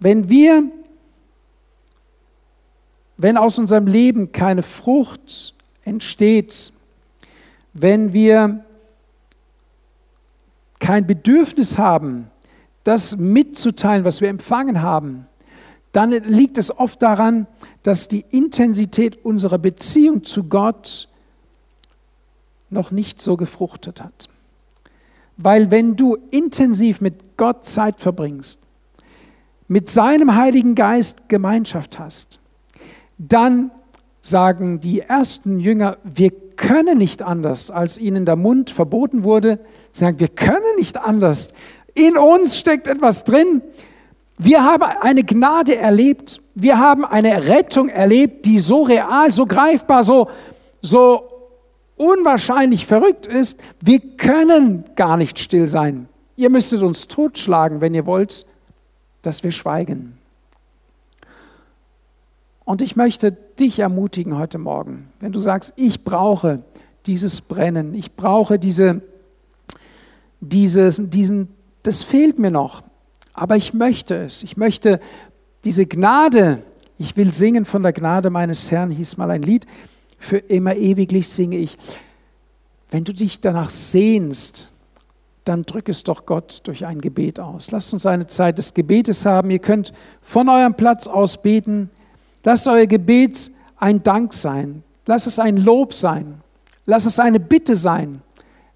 Wenn 0.00 0.28
wir, 0.28 0.64
wenn 3.16 3.36
aus 3.36 3.58
unserem 3.58 3.86
Leben 3.86 4.32
keine 4.32 4.62
Frucht 4.62 5.54
entsteht, 5.84 6.72
wenn 7.72 8.12
wir 8.12 8.64
kein 10.78 11.06
Bedürfnis 11.06 11.78
haben, 11.78 12.30
das 12.84 13.16
mitzuteilen, 13.16 14.04
was 14.04 14.20
wir 14.20 14.28
empfangen 14.28 14.82
haben, 14.82 15.26
dann 15.92 16.10
liegt 16.10 16.58
es 16.58 16.76
oft 16.76 17.02
daran, 17.02 17.46
dass 17.82 18.08
die 18.08 18.24
Intensität 18.30 19.24
unserer 19.24 19.58
Beziehung 19.58 20.24
zu 20.24 20.44
Gott 20.44 21.08
noch 22.70 22.90
nicht 22.90 23.20
so 23.20 23.36
gefruchtet 23.36 24.02
hat. 24.02 24.28
Weil 25.36 25.70
wenn 25.70 25.96
du 25.96 26.16
intensiv 26.30 27.00
mit 27.00 27.36
Gott 27.36 27.64
Zeit 27.64 28.00
verbringst, 28.00 28.60
mit 29.68 29.88
seinem 29.88 30.34
Heiligen 30.36 30.74
Geist 30.74 31.28
Gemeinschaft 31.28 31.98
hast, 31.98 32.40
dann 33.18 33.70
sagen 34.20 34.80
die 34.80 35.00
ersten 35.00 35.58
Jünger, 35.58 35.96
wir 36.04 36.30
können 36.56 36.98
nicht 36.98 37.22
anders, 37.22 37.70
als 37.70 37.98
ihnen 37.98 38.24
der 38.24 38.36
Mund 38.36 38.70
verboten 38.70 39.24
wurde, 39.24 39.58
sagen, 39.90 40.20
wir 40.20 40.28
können 40.28 40.76
nicht 40.76 40.96
anders. 40.96 41.54
In 41.94 42.16
uns 42.16 42.56
steckt 42.56 42.86
etwas 42.86 43.24
drin. 43.24 43.62
Wir 44.38 44.64
haben 44.64 44.82
eine 44.82 45.24
Gnade 45.24 45.76
erlebt. 45.76 46.40
Wir 46.54 46.78
haben 46.78 47.04
eine 47.04 47.48
Rettung 47.48 47.88
erlebt, 47.88 48.46
die 48.46 48.60
so 48.60 48.82
real, 48.82 49.32
so 49.32 49.46
greifbar, 49.46 50.04
so, 50.04 50.28
so 50.80 51.31
unwahrscheinlich 52.02 52.86
verrückt 52.86 53.26
ist. 53.26 53.60
Wir 53.80 54.00
können 54.00 54.84
gar 54.96 55.16
nicht 55.16 55.38
still 55.38 55.68
sein. 55.68 56.08
Ihr 56.36 56.50
müsstet 56.50 56.82
uns 56.82 57.08
totschlagen, 57.08 57.80
wenn 57.80 57.94
ihr 57.94 58.06
wollt, 58.06 58.46
dass 59.22 59.44
wir 59.44 59.52
schweigen. 59.52 60.18
Und 62.64 62.82
ich 62.82 62.96
möchte 62.96 63.32
dich 63.32 63.78
ermutigen 63.78 64.36
heute 64.36 64.58
Morgen, 64.58 65.08
wenn 65.20 65.32
du 65.32 65.40
sagst, 65.40 65.74
ich 65.76 66.04
brauche 66.04 66.62
dieses 67.06 67.40
Brennen, 67.40 67.94
ich 67.94 68.14
brauche 68.14 68.58
diese, 68.58 69.02
dieses, 70.40 71.00
diesen, 71.04 71.48
das 71.82 72.02
fehlt 72.02 72.38
mir 72.38 72.50
noch, 72.50 72.82
aber 73.34 73.56
ich 73.56 73.74
möchte 73.74 74.14
es. 74.14 74.42
Ich 74.42 74.56
möchte 74.56 75.00
diese 75.64 75.86
Gnade, 75.86 76.62
ich 76.98 77.16
will 77.16 77.32
singen 77.32 77.64
von 77.64 77.82
der 77.82 77.92
Gnade 77.92 78.30
meines 78.30 78.70
Herrn, 78.70 78.90
hieß 78.90 79.16
mal 79.16 79.30
ein 79.30 79.42
Lied, 79.42 79.66
für 80.22 80.38
immer 80.38 80.74
ewiglich 80.76 81.28
singe 81.28 81.56
ich. 81.56 81.76
Wenn 82.90 83.04
du 83.04 83.12
dich 83.12 83.40
danach 83.40 83.70
sehnst, 83.70 84.72
dann 85.44 85.64
drück 85.64 85.88
es 85.88 86.04
doch 86.04 86.26
Gott 86.26 86.60
durch 86.64 86.86
ein 86.86 87.00
Gebet 87.00 87.40
aus. 87.40 87.70
Lasst 87.70 87.92
uns 87.92 88.06
eine 88.06 88.26
Zeit 88.26 88.58
des 88.58 88.74
Gebetes 88.74 89.26
haben. 89.26 89.50
Ihr 89.50 89.58
könnt 89.58 89.92
von 90.20 90.48
eurem 90.48 90.74
Platz 90.74 91.06
aus 91.06 91.40
beten. 91.40 91.90
Lasst 92.44 92.68
euer 92.68 92.86
Gebet 92.86 93.50
ein 93.76 94.02
Dank 94.02 94.32
sein. 94.32 94.84
Lasst 95.06 95.26
es 95.26 95.38
ein 95.38 95.56
Lob 95.56 95.94
sein. 95.94 96.40
Lasst 96.86 97.06
es 97.06 97.18
eine 97.18 97.40
Bitte 97.40 97.74
sein. 97.74 98.22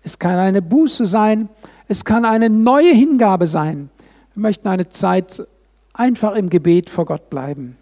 Es 0.03 0.19
kann 0.19 0.39
eine 0.39 0.63
Buße 0.63 1.07
sein. 1.07 1.49
Es 1.89 2.05
kann 2.05 2.25
eine 2.25 2.51
neue 2.51 2.93
Hingabe 2.93 3.47
sein. 3.47 3.91
Wir 4.35 4.41
möchten 4.41 4.67
eine 4.69 4.89
Zeit 4.89 5.47
einfach 5.93 6.35
im 6.35 6.51
Gebet 6.51 6.91
vor 6.91 7.05
Gott 7.05 7.31
bleiben. 7.31 7.77